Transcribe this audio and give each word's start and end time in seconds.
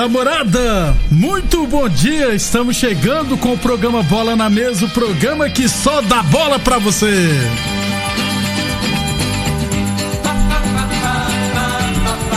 Da 0.00 0.08
morada, 0.08 0.96
muito 1.10 1.66
bom 1.66 1.86
dia. 1.86 2.34
Estamos 2.34 2.74
chegando 2.74 3.36
com 3.36 3.52
o 3.52 3.58
programa 3.58 4.02
Bola 4.02 4.34
na 4.34 4.48
Mesa 4.48 4.86
o 4.86 4.88
programa 4.88 5.50
que 5.50 5.68
só 5.68 6.00
dá 6.00 6.22
bola 6.22 6.58
pra 6.58 6.78
você. 6.78 7.28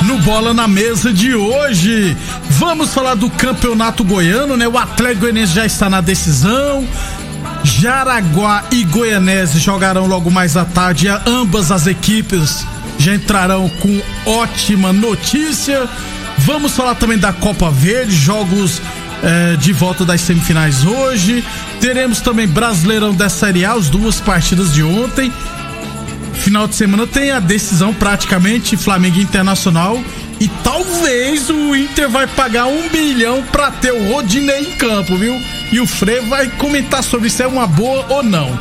No 0.06 0.17
Bola 0.23 0.53
na 0.53 0.67
Mesa 0.67 1.14
de 1.14 1.34
hoje, 1.34 2.17
vamos 2.50 2.94
falar 2.94 3.16
do 3.16 3.30
Campeonato 3.30 4.03
Goiano, 4.03 4.58
né? 4.58 4.67
O 4.67 4.78
Atlético 4.78 5.22
Goianense 5.22 5.53
já 5.53 5.66
está 5.66 5.89
na 5.89 6.02
decisão. 6.02 6.86
Jaraguá 7.64 8.66
e 8.72 8.84
Goianese 8.84 9.58
jogarão 9.59 10.06
logo 10.06 10.30
mais 10.30 10.58
à 10.58 10.66
tarde. 10.66 11.08
Ambas 11.25 11.72
as 11.72 11.88
equipes 11.88 12.67
já 13.00 13.16
entrarão 13.16 13.69
com 13.69 14.02
ótima 14.25 14.91
notícia. 14.91 15.88
Vamos 16.39 16.76
falar 16.76 16.95
também 16.95 17.17
da 17.17 17.31
Copa 17.31 17.70
Verde, 17.70 18.14
jogos 18.14 18.81
eh, 19.24 19.56
de 19.57 19.72
volta 19.72 20.03
das 20.03 20.22
semifinais 20.22 20.85
hoje. 20.85 21.44
Teremos 21.80 22.19
também 22.22 22.47
Brasileirão 22.47 23.13
da 23.13 23.30
Série 23.30 23.63
A, 23.66 23.74
as 23.74 23.90
duas 23.90 24.19
partidas 24.19 24.74
de 24.74 24.84
ontem. 24.84 25.31
Final 26.34 26.68
de 26.68 26.75
semana 26.75 27.07
tem 27.07 27.31
a 27.31 27.40
decisão 27.40 27.94
praticamente 27.94 28.75
Flamengo 28.75 29.19
Internacional. 29.19 29.97
E 30.40 30.50
talvez 30.62 31.50
o 31.50 31.74
Inter 31.74 32.09
vai 32.09 32.28
pagar 32.28 32.66
um 32.66 32.90
bilhão 32.90 33.41
pra 33.44 33.72
ter 33.72 33.94
o 33.94 34.12
Rodinei 34.12 34.59
em 34.59 34.72
campo, 34.75 35.16
viu? 35.16 35.40
E 35.72 35.80
o 35.80 35.88
Frei 35.88 36.19
vai 36.22 36.50
comentar 36.50 37.02
sobre 37.02 37.30
se 37.30 37.44
é 37.44 37.47
uma 37.47 37.66
boa 37.66 38.06
ou 38.09 38.24
não. 38.24 38.59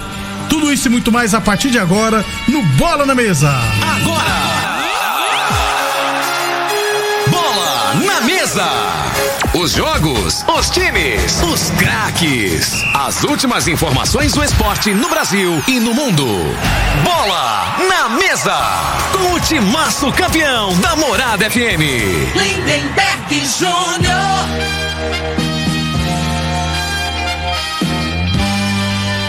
Tudo 0.49 0.73
isso 0.73 0.87
e 0.87 0.91
muito 0.91 1.11
mais 1.11 1.35
a 1.35 1.41
partir 1.41 1.71
de 1.71 1.79
agora 1.79 2.25
no 2.47 2.63
Bola 2.77 3.05
na 3.05 3.17
Mesa. 3.17 3.51
Agora! 3.51 4.52
Mesa! 8.53 8.71
Os 9.55 9.73
jogos, 9.73 10.45
os 10.47 10.71
times, 10.71 11.43
os 11.43 11.71
craques. 11.71 12.73
As 12.95 13.23
últimas 13.25 13.67
informações 13.67 14.33
do 14.33 14.45
esporte 14.45 14.93
no 14.93 15.09
Brasil 15.09 15.63
e 15.67 15.81
no 15.81 15.95
mundo. 15.95 16.27
Bola 17.03 17.77
na 17.89 18.11
mesa! 18.11 18.55
Com 19.13 19.35
o 19.35 19.41
timaço 19.41 20.13
campeão 20.13 20.79
da 20.81 20.97
Morada 20.97 21.49
FM. 21.51 21.81
Lindenberg 22.35 23.43
Júnior. 23.59 24.13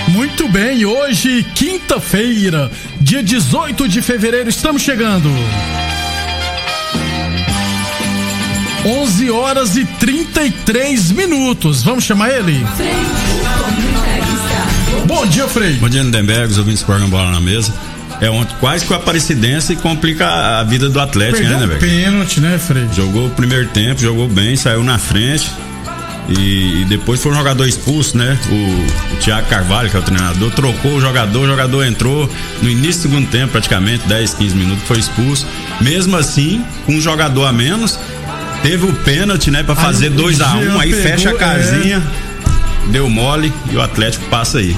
Muito 0.09 0.47
bem, 0.49 0.85
hoje, 0.85 1.43
quinta-feira, 1.55 2.69
dia 2.99 3.23
18 3.23 3.87
de 3.87 4.01
fevereiro, 4.01 4.49
estamos 4.49 4.81
chegando. 4.81 5.29
11 8.85 9.31
horas 9.31 9.77
e 9.77 9.85
33 9.85 11.11
minutos. 11.11 11.83
Vamos 11.83 12.03
chamar 12.03 12.29
ele? 12.31 12.65
Bom 15.05 15.25
dia, 15.25 15.47
Frei. 15.47 15.73
Bom 15.75 15.87
dia, 15.87 16.01
Lindenberg, 16.01 16.51
os 16.51 16.57
ouvintes 16.57 16.81
do 16.81 16.85
programa 16.85 17.09
Bola 17.09 17.31
na 17.31 17.39
Mesa. 17.39 17.73
É 18.19 18.29
ontem 18.29 18.55
quase 18.59 18.85
que 18.85 18.93
a 18.93 18.99
parecidência 18.99 19.73
e 19.73 19.75
complica 19.75 20.27
a 20.59 20.63
vida 20.63 20.89
do 20.89 20.99
Atlético, 20.99 21.39
Perdeu 21.39 21.57
né, 21.59 21.65
Lindenberg? 21.65 21.85
pênalti, 21.95 22.39
né, 22.39 22.57
Frei? 22.57 22.87
Jogou 22.93 23.27
o 23.27 23.29
primeiro 23.29 23.67
tempo, 23.69 24.01
jogou 24.01 24.27
bem, 24.27 24.55
saiu 24.55 24.83
na 24.83 24.97
frente. 24.97 25.49
E, 26.29 26.81
e 26.81 26.85
depois 26.85 27.21
foi 27.21 27.33
um 27.33 27.35
jogador 27.35 27.67
expulso, 27.67 28.17
né? 28.17 28.39
O, 28.49 29.13
o 29.13 29.17
Thiago 29.17 29.47
Carvalho, 29.49 29.89
que 29.89 29.97
é 29.97 29.99
o 29.99 30.03
treinador, 30.03 30.51
trocou 30.51 30.95
o 30.95 31.01
jogador, 31.01 31.41
o 31.41 31.47
jogador 31.47 31.83
entrou 31.83 32.29
no 32.61 32.69
início 32.69 33.01
do 33.01 33.13
segundo 33.13 33.29
tempo, 33.29 33.51
praticamente 33.51 34.07
10, 34.07 34.35
15 34.35 34.55
minutos, 34.55 34.83
foi 34.85 34.99
expulso. 34.99 35.45
Mesmo 35.81 36.15
assim, 36.15 36.63
com 36.85 36.93
um 36.93 37.01
jogador 37.01 37.45
a 37.45 37.51
menos, 37.51 37.99
teve 38.63 38.85
o 38.85 38.93
pênalti, 38.93 39.51
né, 39.51 39.61
pra 39.61 39.75
fazer 39.75 40.07
o 40.07 40.15
2 40.15 40.41
a 40.41 40.55
1 40.55 40.63
Jean 40.63 40.79
aí 40.79 40.89
pegou, 40.89 41.03
fecha 41.03 41.29
a 41.29 41.35
casinha. 41.35 42.03
Deu 42.87 43.09
mole 43.09 43.53
e 43.71 43.75
o 43.75 43.81
Atlético 43.81 44.25
passa 44.25 44.57
aí. 44.57 44.75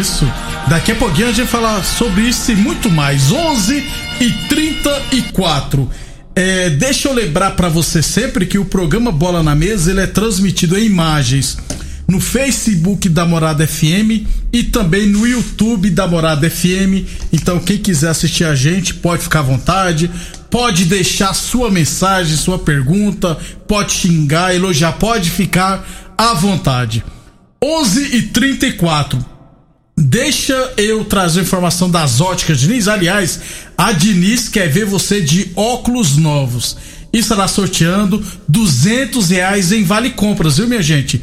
Isso. 0.00 0.30
Daqui 0.68 0.92
a 0.92 0.94
pouquinho 0.96 1.28
a 1.28 1.30
gente 1.30 1.46
vai 1.46 1.46
falar 1.46 1.84
sobre 1.84 2.22
isso 2.22 2.50
e 2.50 2.56
muito 2.56 2.90
mais. 2.90 3.30
11 3.30 3.84
e 4.20 4.30
34. 4.48 5.88
É, 6.34 6.68
deixa 6.68 7.08
eu 7.08 7.14
lembrar 7.14 7.52
para 7.52 7.68
você 7.68 8.02
sempre 8.02 8.44
que 8.44 8.58
o 8.58 8.64
programa 8.64 9.10
Bola 9.10 9.42
na 9.42 9.54
Mesa 9.54 9.90
ele 9.90 10.00
é 10.00 10.06
transmitido 10.06 10.76
em 10.76 10.84
imagens 10.84 11.56
no 12.06 12.20
Facebook 12.20 13.08
da 13.08 13.24
Morada 13.24 13.66
FM 13.66 14.26
e 14.52 14.62
também 14.62 15.06
no 15.06 15.26
YouTube 15.26 15.90
da 15.90 16.06
Morada 16.06 16.48
FM. 16.48 17.04
Então 17.32 17.58
quem 17.58 17.78
quiser 17.78 18.10
assistir 18.10 18.44
a 18.44 18.54
gente 18.54 18.94
pode 18.94 19.24
ficar 19.24 19.40
à 19.40 19.42
vontade, 19.42 20.10
pode 20.50 20.84
deixar 20.84 21.34
sua 21.34 21.70
mensagem, 21.70 22.36
sua 22.36 22.58
pergunta, 22.58 23.36
pode 23.66 23.92
xingar, 23.92 24.54
elogiar, 24.54 24.92
pode 24.92 25.30
ficar 25.30 25.86
à 26.16 26.32
vontade. 26.32 27.04
11 27.62 28.16
e 28.16 28.22
34. 28.22 29.36
Deixa 29.98 30.74
eu 30.76 31.04
trazer 31.06 31.40
informação 31.40 31.90
das 31.90 32.20
óticas 32.20 32.60
Diniz. 32.60 32.86
Aliás, 32.86 33.40
a 33.78 33.92
Diniz 33.92 34.46
quer 34.48 34.68
ver 34.68 34.84
você 34.84 35.22
de 35.22 35.50
óculos 35.56 36.16
novos. 36.16 36.76
E 37.12 37.18
estará 37.18 37.48
sorteando 37.48 38.22
200 38.46 39.30
reais 39.30 39.72
em 39.72 39.84
vale 39.84 40.10
compras, 40.10 40.58
viu, 40.58 40.68
minha 40.68 40.82
gente? 40.82 41.22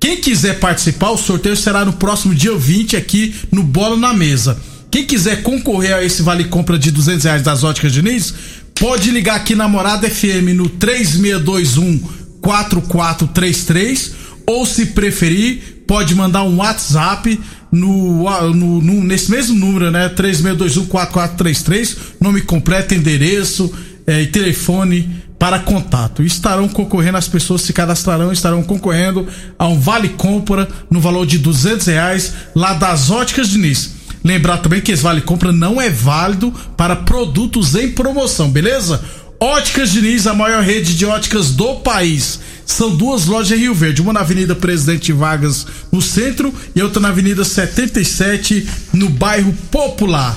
Quem 0.00 0.16
quiser 0.20 0.58
participar, 0.58 1.10
o 1.10 1.18
sorteio 1.18 1.54
será 1.56 1.84
no 1.84 1.92
próximo 1.92 2.34
dia 2.34 2.54
20 2.56 2.96
aqui 2.96 3.34
no 3.52 3.62
Bola 3.62 3.96
na 3.96 4.14
Mesa. 4.14 4.58
Quem 4.90 5.04
quiser 5.04 5.42
concorrer 5.42 5.94
a 5.94 6.02
esse 6.02 6.22
vale 6.22 6.44
compra 6.44 6.78
de 6.78 6.90
200 6.90 7.24
reais 7.24 7.42
das 7.42 7.62
óticas 7.62 7.92
Diniz, 7.92 8.32
pode 8.74 9.10
ligar 9.10 9.36
aqui 9.36 9.54
na 9.54 9.68
Morada 9.68 10.08
FM 10.08 10.54
no 10.56 10.68
3621 10.70 12.00
4433 12.40 14.12
ou 14.46 14.64
se 14.66 14.86
preferir, 14.86 15.82
pode 15.86 16.14
mandar 16.14 16.42
um 16.44 16.56
WhatsApp 16.56 17.38
no, 17.70 18.24
no, 18.54 18.80
no- 18.82 19.04
nesse 19.04 19.30
mesmo 19.30 19.56
número, 19.56 19.90
né? 19.90 20.08
36214433, 20.16 21.96
nome 22.20 22.40
completo, 22.40 22.94
endereço 22.94 23.72
eh, 24.06 24.22
e 24.22 24.26
telefone 24.26 25.08
para 25.40 25.58
contato. 25.58 26.22
Estarão 26.22 26.68
concorrendo, 26.68 27.16
as 27.16 27.26
pessoas 27.26 27.62
se 27.62 27.72
cadastrarão, 27.72 28.30
estarão 28.30 28.62
concorrendo 28.62 29.26
a 29.58 29.66
um 29.66 29.80
vale 29.80 30.10
compra 30.10 30.68
no 30.90 31.00
valor 31.00 31.24
de 31.24 31.38
200 31.38 31.86
reais 31.86 32.34
lá 32.54 32.74
das 32.74 33.10
Óticas 33.10 33.48
Diniz. 33.48 33.92
Lembrar 34.22 34.58
também 34.58 34.82
que 34.82 34.92
esse 34.92 35.02
vale 35.02 35.22
compra 35.22 35.50
não 35.50 35.80
é 35.80 35.88
válido 35.88 36.52
para 36.76 36.94
produtos 36.94 37.74
em 37.74 37.90
promoção, 37.90 38.50
beleza? 38.50 39.02
Óticas 39.40 39.90
Diniz, 39.90 40.26
a 40.26 40.34
maior 40.34 40.62
rede 40.62 40.94
de 40.94 41.06
óticas 41.06 41.52
do 41.52 41.76
país. 41.76 42.38
São 42.66 42.94
duas 42.94 43.24
lojas 43.24 43.58
em 43.58 43.62
Rio 43.62 43.74
Verde, 43.74 44.02
uma 44.02 44.12
na 44.12 44.20
Avenida 44.20 44.54
Presidente 44.54 45.10
Vargas, 45.10 45.66
no 45.90 46.02
centro, 46.02 46.52
e 46.76 46.82
outra 46.82 47.00
na 47.00 47.08
Avenida 47.08 47.42
77, 47.42 48.68
no 48.92 49.08
bairro 49.08 49.54
Popular. 49.70 50.36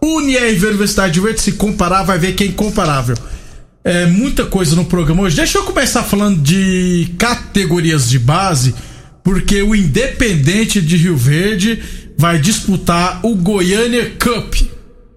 UniRV 0.00 0.66
Universidade 0.68 1.14
de 1.14 1.20
Verde, 1.20 1.40
se 1.40 1.52
comparar, 1.52 2.04
vai 2.04 2.20
ver 2.20 2.36
que 2.36 2.44
é 2.44 2.46
incomparável. 2.46 3.16
É 3.84 4.06
muita 4.06 4.46
coisa 4.46 4.74
no 4.74 4.86
programa 4.86 5.24
hoje. 5.24 5.36
Deixa 5.36 5.58
eu 5.58 5.64
começar 5.64 6.02
falando 6.02 6.40
de 6.40 7.10
categorias 7.18 8.08
de 8.08 8.18
base, 8.18 8.74
porque 9.22 9.62
o 9.62 9.74
Independente 9.74 10.80
de 10.80 10.96
Rio 10.96 11.18
Verde 11.18 11.82
vai 12.16 12.38
disputar 12.38 13.20
o 13.22 13.34
Goiânia 13.34 14.10
Cup 14.18 14.54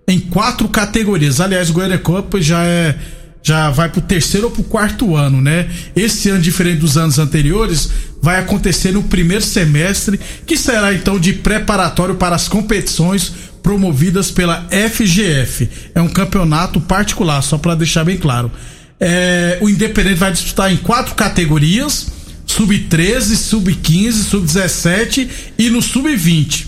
em 0.06 0.20
quatro 0.20 0.68
categorias. 0.68 1.40
Aliás, 1.40 1.70
o 1.70 1.74
Goiânia 1.74 1.98
Cup 1.98 2.36
já 2.42 2.66
é 2.66 2.98
já 3.42 3.70
vai 3.70 3.88
pro 3.88 4.02
terceiro 4.02 4.48
ou 4.48 4.52
pro 4.52 4.64
quarto 4.64 5.16
ano, 5.16 5.42
né? 5.42 5.70
Esse 5.96 6.30
ano, 6.30 6.42
diferente 6.42 6.80
dos 6.80 6.98
anos 6.98 7.18
anteriores, 7.18 7.90
vai 8.22 8.40
acontecer 8.42 8.92
no 8.92 9.04
primeiro 9.04 9.42
semestre, 9.42 10.20
que 10.46 10.58
será 10.58 10.94
então 10.94 11.18
de 11.18 11.32
preparatório 11.32 12.16
para 12.16 12.36
as 12.36 12.50
competições 12.50 13.32
promovidas 13.68 14.32
pela 14.32 14.66
FGF. 14.72 15.68
É 15.94 16.02
um 16.02 16.08
campeonato 16.08 16.80
particular, 16.80 17.42
só 17.42 17.58
para 17.58 17.76
deixar 17.76 18.06
bem 18.06 18.16
claro. 18.16 18.50
É, 18.98 19.58
o 19.60 19.68
Independente 19.68 20.16
vai 20.16 20.32
disputar 20.32 20.72
em 20.72 20.78
quatro 20.78 21.14
categorias: 21.16 22.08
sub-13, 22.46 23.36
sub-15, 23.36 24.12
sub-17 24.14 25.28
e 25.60 25.70
no 25.70 25.82
sub-20. 25.82 26.66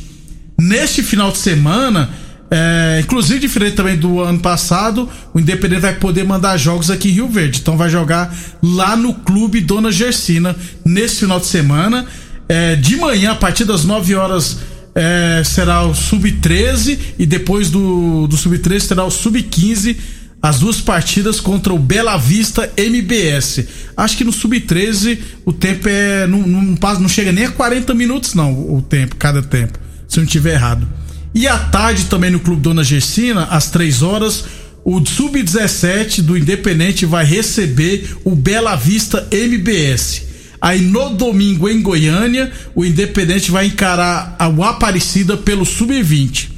Neste 0.60 1.01
final 1.01 1.31
de 1.31 1.38
semana, 1.38 2.10
é, 2.51 3.00
inclusive 3.01 3.40
diferente 3.40 3.78
também 3.78 3.96
do 3.96 4.19
ano 4.19 4.40
passado, 4.40 5.07
o 5.34 5.40
Independente 5.40 5.80
vai 5.80 5.96
poder 5.96 6.25
mandar 6.25 6.57
jogos 6.57 6.92
aqui 6.92 7.07
em 7.07 7.13
Rio 7.13 7.30
Verde. 7.30 7.60
Então 7.62 7.78
vai 7.78 7.90
jogar 7.90 8.36
lá 8.62 8.98
no 8.98 9.13
Clube 9.13 9.62
Dona 9.62 9.90
Gersina 9.90 10.54
nesse 10.84 11.22
final 11.22 11.40
de 11.40 11.46
semana. 11.46 12.06
É, 12.50 12.75
de 12.75 12.98
manhã, 12.98 13.31
a 13.31 13.36
partir 13.36 13.63
das 13.63 13.86
9 13.86 14.16
horas, 14.16 14.57
é, 14.95 15.44
será 15.44 15.83
o 15.83 15.94
Sub-13 15.94 16.97
e 17.18 17.25
depois 17.25 17.69
do, 17.69 18.27
do 18.27 18.38
Sub-13 18.38 18.80
será 18.80 19.03
o 19.03 19.12
Sub-15 19.12 19.95
as 20.41 20.59
duas 20.59 20.80
partidas 20.80 21.39
contra 21.39 21.74
o 21.74 21.80
Bela 21.80 22.18
Vista 22.18 22.71
MBS. 22.77 23.65
Acho 23.95 24.18
que 24.18 24.24
no 24.24 24.31
Sub-13 24.31 25.19
o 25.45 25.51
tempo 25.51 25.89
é. 25.89 26.25
Não, 26.27 26.39
não, 26.39 26.77
não, 27.00 27.09
chega 27.09 27.31
nem 27.31 27.45
a 27.45 27.51
40 27.51 27.94
minutos, 27.94 28.33
não, 28.33 28.53
o 28.53 28.81
tempo, 28.81 29.15
cada 29.18 29.41
tempo, 29.41 29.77
se 30.07 30.18
eu 30.18 30.21
não 30.21 30.25
estiver 30.25 30.53
errado. 30.53 30.88
E 31.36 31.47
à 31.47 31.57
tarde 31.57 32.06
também 32.06 32.31
no 32.31 32.39
Clube 32.39 32.62
Dona 32.62 32.83
Gersina, 32.83 33.44
às 33.45 33.69
3 33.69 34.01
horas, 34.01 34.45
o 34.83 35.06
Sub-17 35.06 36.21
do 36.21 36.38
Independente 36.38 37.06
vai 37.06 37.25
receber 37.25 38.18
o 38.24 38.36
Bela 38.36 38.75
Vista 38.75 39.27
MBS. 39.30 40.29
Aí 40.62 40.82
no 40.82 41.12
domingo 41.12 41.70
em 41.70 41.82
Goiânia, 41.82 42.52
o 42.76 42.84
Independente 42.84 43.50
vai 43.50 43.68
encarar 43.68 44.36
a 44.38 44.48
Aparecida 44.70 45.38
pelo 45.38 45.66
Sub-20. 45.66 46.50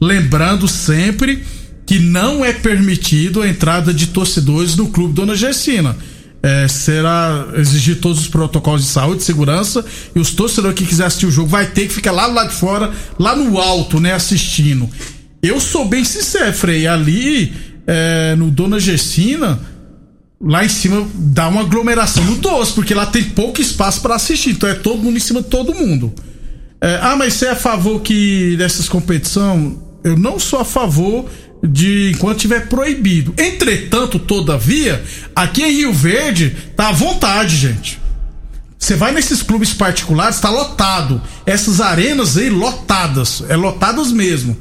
Lembrando 0.00 0.68
sempre 0.68 1.42
que 1.86 1.98
não 1.98 2.44
é 2.44 2.52
permitido 2.52 3.40
a 3.40 3.48
entrada 3.48 3.94
de 3.94 4.08
torcedores 4.08 4.76
no 4.76 4.88
Clube 4.88 5.14
Dona 5.14 5.34
Gersina. 5.34 5.96
É, 6.42 6.68
será 6.68 7.48
exigir 7.54 7.98
todos 7.98 8.20
os 8.20 8.28
protocolos 8.28 8.82
de 8.82 8.88
saúde, 8.88 9.22
segurança 9.22 9.84
e 10.14 10.18
os 10.18 10.30
torcedores 10.30 10.78
que 10.78 10.86
quiser 10.86 11.06
assistir 11.06 11.26
o 11.26 11.30
jogo 11.30 11.48
vai 11.48 11.66
ter 11.66 11.88
que 11.88 11.94
ficar 11.94 12.12
lá 12.12 12.26
lá 12.26 12.44
de 12.44 12.54
fora, 12.54 12.92
lá 13.18 13.34
no 13.34 13.58
alto, 13.58 13.98
né, 13.98 14.12
assistindo. 14.12 14.88
Eu 15.42 15.60
sou 15.60 15.88
bem 15.88 16.04
sincero, 16.04 16.52
Frei, 16.52 16.86
ali 16.86 17.52
é, 17.86 18.34
no 18.36 18.50
Dona 18.50 18.78
Gersina 18.78 19.58
lá 20.40 20.64
em 20.64 20.68
cima 20.68 21.06
dá 21.14 21.48
uma 21.48 21.62
aglomeração 21.62 22.24
no 22.24 22.36
doce, 22.36 22.72
porque 22.72 22.94
lá 22.94 23.06
tem 23.06 23.24
pouco 23.24 23.60
espaço 23.60 24.00
para 24.00 24.14
assistir, 24.14 24.50
então 24.50 24.68
é 24.68 24.74
todo 24.74 25.02
mundo 25.02 25.16
em 25.16 25.20
cima 25.20 25.42
de 25.42 25.48
todo 25.48 25.74
mundo. 25.74 26.12
É, 26.80 26.98
ah, 27.02 27.16
mas 27.16 27.34
você 27.34 27.46
é 27.46 27.50
a 27.50 27.56
favor 27.56 28.00
que 28.00 28.56
dessas 28.56 28.88
competições? 28.88 29.76
Eu 30.04 30.16
não 30.16 30.38
sou 30.38 30.60
a 30.60 30.64
favor 30.64 31.26
de 31.62 32.12
enquanto 32.14 32.38
tiver 32.38 32.68
proibido. 32.68 33.34
Entretanto, 33.38 34.18
todavia, 34.18 35.02
aqui 35.34 35.62
em 35.62 35.72
Rio 35.72 35.92
Verde 35.92 36.54
tá 36.76 36.88
à 36.88 36.92
vontade, 36.92 37.56
gente. 37.56 37.98
Você 38.78 38.94
vai 38.94 39.10
nesses 39.10 39.42
clubes 39.42 39.72
particulares, 39.72 40.38
tá 40.38 40.50
lotado. 40.50 41.20
Essas 41.46 41.80
arenas 41.80 42.36
aí 42.36 42.50
lotadas, 42.50 43.42
é 43.48 43.56
lotadas 43.56 44.12
mesmo. 44.12 44.56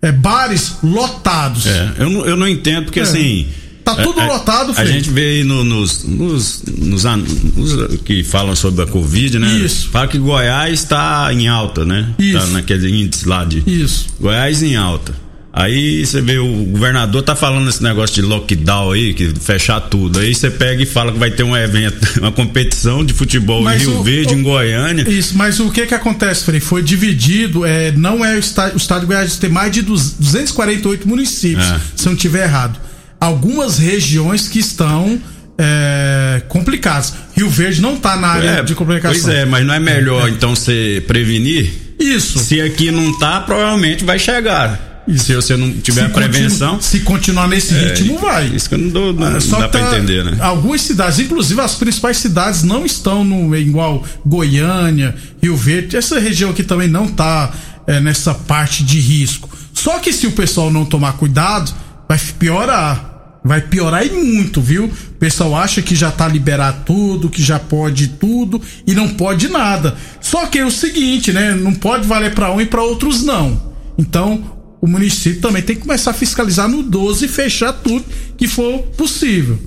É 0.00 0.10
bares 0.10 0.76
lotados. 0.82 1.66
É, 1.66 1.92
eu 1.98 2.10
não, 2.10 2.26
eu 2.26 2.36
não 2.36 2.48
entendo 2.48 2.84
porque 2.86 3.00
é. 3.00 3.02
assim, 3.02 3.46
Tá 3.84 3.94
tudo 3.96 4.18
a, 4.18 4.26
lotado, 4.26 4.72
A 4.76 4.84
gente 4.86 5.10
vê 5.10 5.28
aí 5.28 5.44
no, 5.44 5.62
nos, 5.62 6.04
nos, 6.04 6.62
nos, 6.78 7.04
nos, 7.04 8.00
que 8.02 8.24
falam 8.24 8.56
sobre 8.56 8.82
a 8.82 8.86
Covid, 8.86 9.38
né? 9.38 9.58
Isso. 9.58 9.90
Fala 9.90 10.08
que 10.08 10.16
Goiás 10.16 10.72
está 10.80 11.28
em 11.30 11.48
alta, 11.48 11.84
né? 11.84 12.08
Isso. 12.18 12.38
Tá 12.38 12.46
naquele 12.46 12.88
índice 12.88 13.28
lá 13.28 13.44
de. 13.44 13.62
Isso. 13.66 14.06
Goiás 14.18 14.62
em 14.62 14.74
alta. 14.74 15.14
Aí 15.52 16.04
você 16.04 16.20
vê 16.20 16.36
o 16.38 16.64
governador 16.64 17.22
tá 17.22 17.36
falando 17.36 17.68
esse 17.68 17.80
negócio 17.80 18.12
de 18.16 18.22
lockdown 18.22 18.90
aí, 18.90 19.14
que 19.14 19.32
fechar 19.38 19.80
tudo. 19.82 20.18
Aí 20.18 20.34
você 20.34 20.50
pega 20.50 20.82
e 20.82 20.86
fala 20.86 21.12
que 21.12 21.18
vai 21.18 21.30
ter 21.30 21.44
um 21.44 21.56
evento, 21.56 22.08
uma 22.18 22.32
competição 22.32 23.04
de 23.04 23.12
futebol 23.12 23.62
mas 23.62 23.82
em 23.82 23.86
Rio 23.86 24.00
o, 24.00 24.02
Verde, 24.02 24.34
o, 24.34 24.38
em 24.38 24.42
Goiânia. 24.42 25.08
Isso, 25.08 25.36
mas 25.36 25.60
o 25.60 25.70
que 25.70 25.86
que 25.86 25.94
acontece, 25.94 26.42
Frei? 26.42 26.58
Foi 26.58 26.82
dividido, 26.82 27.64
é, 27.64 27.92
não 27.92 28.24
é 28.24 28.34
o 28.34 28.38
estádio, 28.38 28.74
o 28.74 28.78
estado 28.78 29.02
de 29.02 29.06
Goiás 29.06 29.36
tem 29.36 29.50
mais 29.50 29.70
de 29.70 29.82
248 29.82 31.06
municípios, 31.06 31.66
é. 31.66 31.80
se 31.94 32.08
eu 32.08 32.10
não 32.10 32.16
tiver 32.16 32.44
errado 32.44 32.80
algumas 33.24 33.78
regiões 33.78 34.48
que 34.48 34.58
estão 34.58 35.18
é, 35.58 36.42
complicadas. 36.48 37.14
Rio 37.36 37.48
Verde 37.48 37.80
não 37.80 37.94
está 37.94 38.16
na 38.16 38.28
área 38.28 38.50
é, 38.50 38.62
de 38.62 38.74
complicação. 38.74 39.20
Pois 39.20 39.34
é, 39.34 39.44
mas 39.44 39.64
não 39.64 39.74
é 39.74 39.80
melhor 39.80 40.28
é. 40.28 40.30
então 40.30 40.54
você 40.54 41.02
prevenir? 41.06 41.72
Isso. 41.98 42.38
Se 42.38 42.60
aqui 42.60 42.90
não 42.90 43.10
está, 43.10 43.40
provavelmente 43.40 44.04
vai 44.04 44.18
chegar. 44.18 44.92
E 45.06 45.18
se 45.18 45.34
você 45.34 45.56
não 45.56 45.70
tiver 45.72 46.06
se 46.06 46.12
prevenção. 46.12 46.70
Continu, 46.70 46.82
se 46.82 47.00
continuar 47.00 47.46
nesse 47.46 47.74
é, 47.74 47.78
ritmo, 47.78 48.18
vai. 48.18 48.46
Isso 48.46 48.68
que 48.68 48.74
eu 48.74 48.78
não, 48.78 48.88
dou, 48.88 49.12
não, 49.12 49.26
ah, 49.26 49.30
não 49.32 49.60
dá 49.60 49.68
tá, 49.68 49.68
pra 49.68 49.96
entender, 49.96 50.24
né? 50.24 50.38
Algumas 50.40 50.80
cidades, 50.80 51.18
inclusive 51.18 51.60
as 51.60 51.74
principais 51.74 52.16
cidades, 52.16 52.62
não 52.62 52.86
estão 52.86 53.22
no 53.22 53.54
igual 53.54 54.02
Goiânia, 54.24 55.14
Rio 55.42 55.56
Verde. 55.56 55.96
Essa 55.96 56.18
região 56.18 56.50
aqui 56.50 56.62
também 56.62 56.88
não 56.88 57.04
está 57.04 57.52
é, 57.86 58.00
nessa 58.00 58.34
parte 58.34 58.82
de 58.82 58.98
risco. 58.98 59.48
Só 59.74 59.98
que 59.98 60.10
se 60.10 60.26
o 60.26 60.32
pessoal 60.32 60.70
não 60.70 60.86
tomar 60.86 61.12
cuidado, 61.14 61.70
vai 62.08 62.18
piorar 62.38 63.13
vai 63.44 63.60
piorar 63.60 64.06
e 64.06 64.10
muito, 64.10 64.62
viu? 64.62 64.86
O 64.86 65.18
pessoal 65.18 65.54
acha 65.54 65.82
que 65.82 65.94
já 65.94 66.10
tá 66.10 66.26
liberado 66.26 66.82
tudo, 66.86 67.28
que 67.28 67.42
já 67.42 67.58
pode 67.58 68.08
tudo 68.08 68.60
e 68.86 68.94
não 68.94 69.10
pode 69.10 69.48
nada. 69.48 69.94
Só 70.18 70.46
que 70.46 70.58
é 70.58 70.64
o 70.64 70.70
seguinte, 70.70 71.30
né? 71.30 71.54
Não 71.54 71.74
pode 71.74 72.06
valer 72.06 72.34
para 72.34 72.50
um 72.50 72.60
e 72.60 72.64
para 72.64 72.82
outros 72.82 73.22
não. 73.22 73.74
Então, 73.98 74.42
o 74.80 74.86
município 74.86 75.42
também 75.42 75.62
tem 75.62 75.76
que 75.76 75.82
começar 75.82 76.12
a 76.12 76.14
fiscalizar 76.14 76.66
no 76.68 76.82
12 76.82 77.26
e 77.26 77.28
fechar 77.28 77.74
tudo 77.74 78.04
que 78.36 78.48
for 78.48 78.78
possível. 78.96 79.58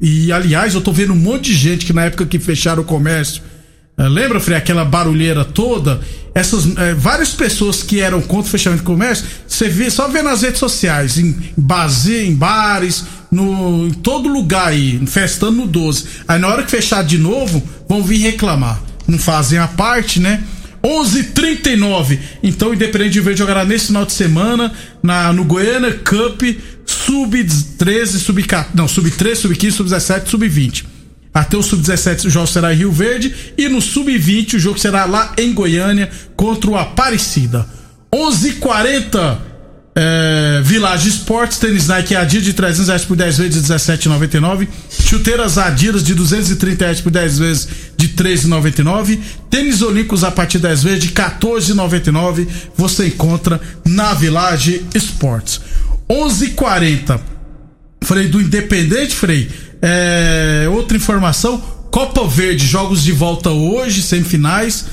E 0.00 0.32
aliás, 0.32 0.74
eu 0.74 0.80
tô 0.80 0.92
vendo 0.92 1.12
um 1.12 1.16
monte 1.16 1.44
de 1.44 1.54
gente 1.54 1.86
que 1.86 1.92
na 1.92 2.06
época 2.06 2.26
que 2.26 2.38
fecharam 2.40 2.82
o 2.82 2.86
comércio 2.86 3.42
lembra, 4.08 4.40
Frei, 4.40 4.56
aquela 4.56 4.84
barulheira 4.84 5.44
toda? 5.44 6.00
Essas 6.34 6.76
é, 6.76 6.94
várias 6.94 7.30
pessoas 7.30 7.82
que 7.82 8.00
eram 8.00 8.20
contra 8.20 8.48
o 8.48 8.50
fechamento 8.50 8.82
do 8.82 8.86
comércio, 8.86 9.26
você 9.46 9.68
vê, 9.68 9.90
só 9.90 10.08
vê 10.08 10.22
nas 10.22 10.42
redes 10.42 10.60
sociais, 10.60 11.18
em 11.18 11.34
base, 11.56 12.16
em 12.24 12.34
bares, 12.34 13.04
no, 13.30 13.86
em 13.86 13.90
todo 13.90 14.28
lugar 14.28 14.68
aí, 14.68 15.00
festando 15.06 15.58
no 15.58 15.66
12. 15.66 16.04
Aí 16.28 16.38
na 16.38 16.48
hora 16.48 16.62
que 16.62 16.70
fechar 16.70 17.02
de 17.02 17.18
novo, 17.18 17.62
vão 17.88 18.02
vir 18.02 18.18
reclamar. 18.18 18.80
Não 19.06 19.18
fazem 19.18 19.58
a 19.58 19.66
parte, 19.66 20.20
né? 20.20 20.42
11:39. 20.82 22.18
Então 22.42 22.72
Independente 22.72 23.12
de 23.12 23.20
Verde 23.20 23.38
jogará 23.38 23.64
nesse 23.64 23.88
final 23.88 24.06
de 24.06 24.12
semana 24.12 24.72
na 25.02 25.32
no 25.32 25.44
Goiânia 25.44 25.92
Cup 25.92 26.42
sub 26.86 27.44
13, 27.78 28.18
sub 28.18 28.44
não, 28.74 28.88
sub 28.88 29.10
13, 29.10 29.42
sub 29.42 29.54
15, 29.54 29.76
sub 29.76 29.88
17, 29.88 30.30
sub 30.30 30.48
20. 30.48 30.86
Até 31.32 31.56
o 31.56 31.62
Sub-17 31.62 32.26
o 32.26 32.30
jogo 32.30 32.46
será 32.46 32.74
em 32.74 32.78
Rio 32.78 32.92
Verde 32.92 33.34
e 33.56 33.68
no 33.68 33.80
Sub-20 33.80 34.54
o 34.54 34.58
jogo 34.58 34.78
será 34.78 35.04
lá 35.04 35.32
em 35.38 35.52
Goiânia 35.52 36.10
contra 36.36 36.70
o 36.70 36.76
Aparecida. 36.76 37.66
11:40 38.12 39.50
é, 39.94 40.60
Village 40.62 41.08
Esportes, 41.08 41.58
tênis 41.58 41.88
Nike 41.88 42.14
Adidas 42.14 42.44
de 42.44 42.52
300 42.52 42.88
reais 42.88 43.04
por 43.04 43.16
10 43.16 43.38
vezes 43.38 43.66
de 43.66 43.74
17,99. 43.74 44.68
Chuteiras 44.88 45.58
Adidas 45.58 46.02
de 46.02 46.14
230 46.14 46.84
reais 46.84 47.00
por 47.00 47.10
10 47.10 47.38
vezes 47.38 47.68
de 47.96 48.08
13,99. 48.08 49.18
Tênis 49.48 49.82
Olímpicos 49.82 50.24
a 50.24 50.30
partir 50.30 50.58
de 50.58 50.64
10 50.64 50.82
vezes 50.82 51.00
de 51.00 51.08
14,99. 51.10 52.46
Você 52.76 53.08
encontra 53.08 53.60
na 53.84 54.14
Village 54.14 54.84
Esportes. 54.94 55.60
11:40 56.08 57.20
Frei 58.02 58.28
do 58.28 58.40
Independente, 58.40 59.14
Frei 59.14 59.48
é, 59.82 60.66
outra 60.70 60.96
informação: 60.96 61.62
Copa 61.90 62.26
Verde, 62.26 62.66
jogos 62.66 63.02
de 63.02 63.12
volta 63.12 63.50
hoje, 63.50 64.02
semifinais. 64.02 64.86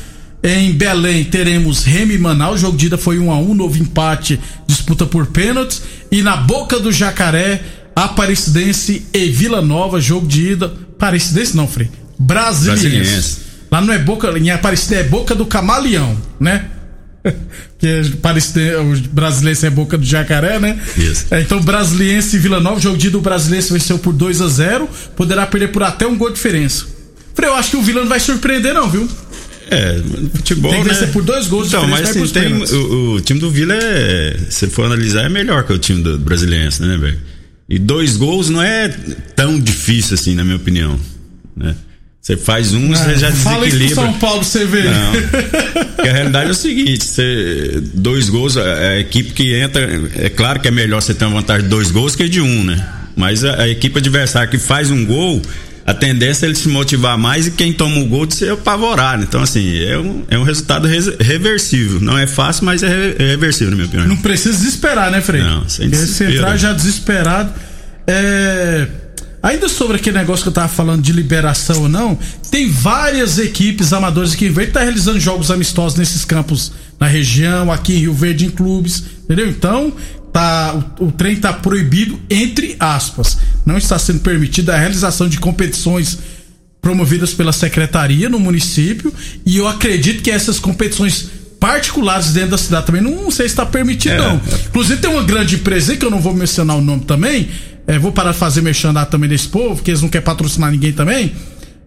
Em 0.43 0.71
Belém 0.71 1.25
teremos 1.25 1.83
Remy 1.83 2.13
e 2.13 2.17
Manaus, 2.17 2.55
o 2.55 2.61
jogo 2.61 2.77
de 2.77 2.85
ida 2.85 2.97
foi 2.97 3.17
1 3.17 3.31
a 3.31 3.37
1 3.39 3.55
novo 3.55 3.77
empate, 3.77 4.39
disputa 4.67 5.05
por 5.05 5.27
pênaltis. 5.27 5.81
E 6.11 6.21
na 6.21 6.37
Boca 6.37 6.79
do 6.79 6.91
Jacaré, 6.91 7.61
Aparecidense 7.95 9.07
e 9.11 9.25
Vila 9.29 9.61
Nova, 9.61 9.99
jogo 9.99 10.27
de 10.27 10.51
ida. 10.51 10.71
Aparecidense 10.95 11.57
não, 11.57 11.67
Frei. 11.67 11.89
Brasiliense. 12.19 12.87
Brasiliense. 12.87 13.37
Lá 13.71 13.81
não 13.81 13.93
é 13.93 13.97
Boca, 13.97 14.37
em 14.37 14.49
Aparecida 14.51 14.97
é 14.97 15.03
Boca 15.03 15.35
do 15.35 15.45
Camaleão, 15.45 16.15
né? 16.39 16.69
que 17.77 17.87
o 18.75 19.09
brasileiro 19.11 19.65
é 19.65 19.69
boca 19.69 19.97
do 19.97 20.05
jacaré, 20.05 20.59
né? 20.59 20.79
Isso. 20.97 21.25
É, 21.31 21.41
então, 21.41 21.61
Brasiliense 21.61 22.35
e 22.35 22.39
Vila 22.39 22.59
Nova, 22.59 22.79
jogo 22.79 22.97
de 22.97 23.09
do 23.09 23.21
Brasiliense 23.21 23.71
venceu 23.71 23.99
por 23.99 24.13
2 24.13 24.41
a 24.41 24.47
0 24.47 24.89
poderá 25.15 25.45
perder 25.45 25.69
por 25.69 25.83
até 25.83 26.07
um 26.07 26.17
gol 26.17 26.29
de 26.29 26.35
diferença. 26.35 26.85
Falei, 27.33 27.51
eu 27.51 27.55
acho 27.55 27.71
que 27.71 27.77
o 27.77 27.81
Vila 27.81 28.01
não 28.01 28.09
vai 28.09 28.19
surpreender, 28.19 28.73
não, 28.73 28.89
viu? 28.89 29.07
É, 29.69 30.01
futebol. 30.33 30.71
Tem 30.71 30.81
que 30.81 30.89
vencer 30.89 31.07
né? 31.07 31.13
por 31.13 31.23
dois 31.23 31.47
gols 31.47 31.67
então, 31.67 31.87
mas 31.87 32.09
assim, 32.09 32.25
tem, 32.27 32.53
o, 32.53 33.15
o, 33.15 33.21
time 33.21 33.39
do 33.39 33.51
Vila 33.51 33.73
é. 33.73 34.37
Se 34.49 34.67
for 34.67 34.85
analisar, 34.85 35.25
é 35.25 35.29
melhor 35.29 35.63
que 35.65 35.73
o 35.73 35.77
time 35.77 36.01
do 36.01 36.17
Brasiliense, 36.17 36.81
né, 36.81 36.97
velho? 36.97 37.19
E 37.69 37.77
dois 37.77 38.15
gols 38.15 38.49
não 38.49 38.63
é 38.63 38.87
tão 39.35 39.59
difícil 39.59 40.13
assim, 40.13 40.35
na 40.35 40.43
minha 40.43 40.55
opinião. 40.55 40.97
Né? 41.55 41.75
Você 42.27 42.35
faz 42.35 42.73
um, 42.73 42.89
você 42.89 43.15
já 43.15 43.31
Fala 43.31 43.63
desequilibra. 43.63 43.95
São 44.03 44.13
Paulo, 44.19 44.43
você 44.43 44.65
vê. 44.65 44.83
Não. 44.83 45.11
Porque 45.95 46.09
a 46.09 46.11
realidade 46.11 46.49
é 46.49 46.51
o 46.51 46.55
seguinte: 46.55 47.05
você, 47.05 47.81
dois 47.93 48.27
gols, 48.29 48.57
a, 48.57 48.63
a 48.63 48.99
equipe 48.99 49.31
que 49.31 49.53
entra, 49.55 49.89
é 50.17 50.27
claro 50.27 50.59
que 50.59 50.67
é 50.67 50.71
melhor 50.71 51.01
você 51.01 51.13
ter 51.13 51.23
uma 51.23 51.39
vantagem 51.39 51.63
de 51.63 51.69
dois 51.69 51.89
gols 51.89 52.17
que 52.17 52.27
de 52.27 52.41
um, 52.41 52.65
né? 52.65 52.85
Mas 53.15 53.45
a, 53.45 53.61
a 53.61 53.69
equipe 53.69 53.97
adversária 53.97 54.45
que 54.49 54.57
faz 54.57 54.91
um 54.91 55.05
gol, 55.05 55.41
a 55.85 55.93
tendência 55.93 56.45
é 56.45 56.49
ele 56.49 56.55
se 56.55 56.67
motivar 56.67 57.17
mais 57.17 57.47
e 57.47 57.51
quem 57.51 57.71
toma 57.71 57.97
o 58.01 58.05
gol 58.07 58.25
de 58.25 58.35
ser 58.35 58.51
apavorado. 58.51 59.23
Então, 59.23 59.41
assim, 59.41 59.81
é 59.85 59.97
um, 59.97 60.23
é 60.29 60.37
um 60.37 60.43
resultado 60.43 60.85
res- 60.85 61.15
reversível. 61.21 62.01
Não 62.01 62.17
é 62.17 62.27
fácil, 62.27 62.65
mas 62.65 62.83
é, 62.83 62.89
re- 62.89 63.15
é 63.19 63.27
reversível, 63.29 63.69
na 63.69 63.77
minha 63.77 63.87
opinião. 63.87 64.05
Não 64.05 64.17
precisa 64.17 64.57
desesperar, 64.57 65.09
né, 65.11 65.21
Frei? 65.21 65.41
Não, 65.41 65.67
sem 65.69 65.85
Porque 65.89 65.95
Se 65.95 66.05
desespero. 66.07 66.33
entrar 66.35 66.57
já 66.57 66.73
desesperado. 66.73 67.53
É... 68.05 68.85
Ainda 69.47 69.69
sobre 69.69 69.95
aquele 69.95 70.17
negócio 70.17 70.43
que 70.43 70.49
eu 70.49 70.53
tava 70.53 70.67
falando 70.67 71.01
de 71.01 71.13
liberação 71.13 71.83
ou 71.83 71.87
não, 71.87 72.19
tem 72.51 72.69
várias 72.69 73.39
equipes 73.39 73.93
amadoras 73.93 74.35
que 74.35 74.49
vem 74.49 74.69
tá 74.69 74.81
realizando 74.81 75.21
jogos 75.21 75.49
amistosos 75.49 75.97
nesses 75.97 76.25
campos 76.25 76.73
na 76.99 77.07
região, 77.07 77.71
aqui 77.71 77.93
em 77.93 77.99
Rio 77.99 78.13
Verde, 78.13 78.45
em 78.45 78.49
clubes, 78.49 79.01
entendeu? 79.23 79.47
Então, 79.47 79.93
tá, 80.33 80.93
o, 80.99 81.05
o 81.05 81.11
trem 81.13 81.37
tá 81.37 81.53
proibido, 81.53 82.19
entre 82.29 82.75
aspas. 82.77 83.37
Não 83.65 83.77
está 83.77 83.97
sendo 83.97 84.19
permitida 84.19 84.75
a 84.75 84.77
realização 84.77 85.29
de 85.29 85.39
competições 85.39 86.19
promovidas 86.81 87.33
pela 87.33 87.53
secretaria 87.53 88.27
no 88.27 88.39
município 88.39 89.13
e 89.45 89.55
eu 89.55 89.65
acredito 89.65 90.23
que 90.23 90.29
essas 90.29 90.59
competições 90.59 91.29
particulares 91.59 92.33
dentro 92.33 92.51
da 92.51 92.57
cidade 92.57 92.85
também 92.85 93.01
não 93.01 93.31
sei 93.31 93.47
se 93.47 93.53
está 93.53 93.65
permitido 93.65 94.13
É. 94.13 94.17
não. 94.17 94.41
Inclusive 94.69 95.01
tem 95.01 95.09
uma 95.09 95.23
grande 95.23 95.55
empresa 95.55 95.91
aí 95.91 95.97
que 95.97 96.05
eu 96.05 96.11
não 96.11 96.19
vou 96.19 96.33
mencionar 96.33 96.77
o 96.77 96.81
nome 96.81 97.03
também, 97.05 97.49
é, 97.87 97.97
vou 97.97 98.11
parar 98.11 98.31
de 98.31 98.37
fazer 98.37 98.61
merchandar 98.61 99.05
também 99.07 99.29
desse 99.29 99.47
povo, 99.47 99.75
porque 99.75 99.91
eles 99.91 100.01
não 100.01 100.09
querem 100.09 100.25
patrocinar 100.25 100.71
ninguém 100.71 100.91
também. 100.91 101.31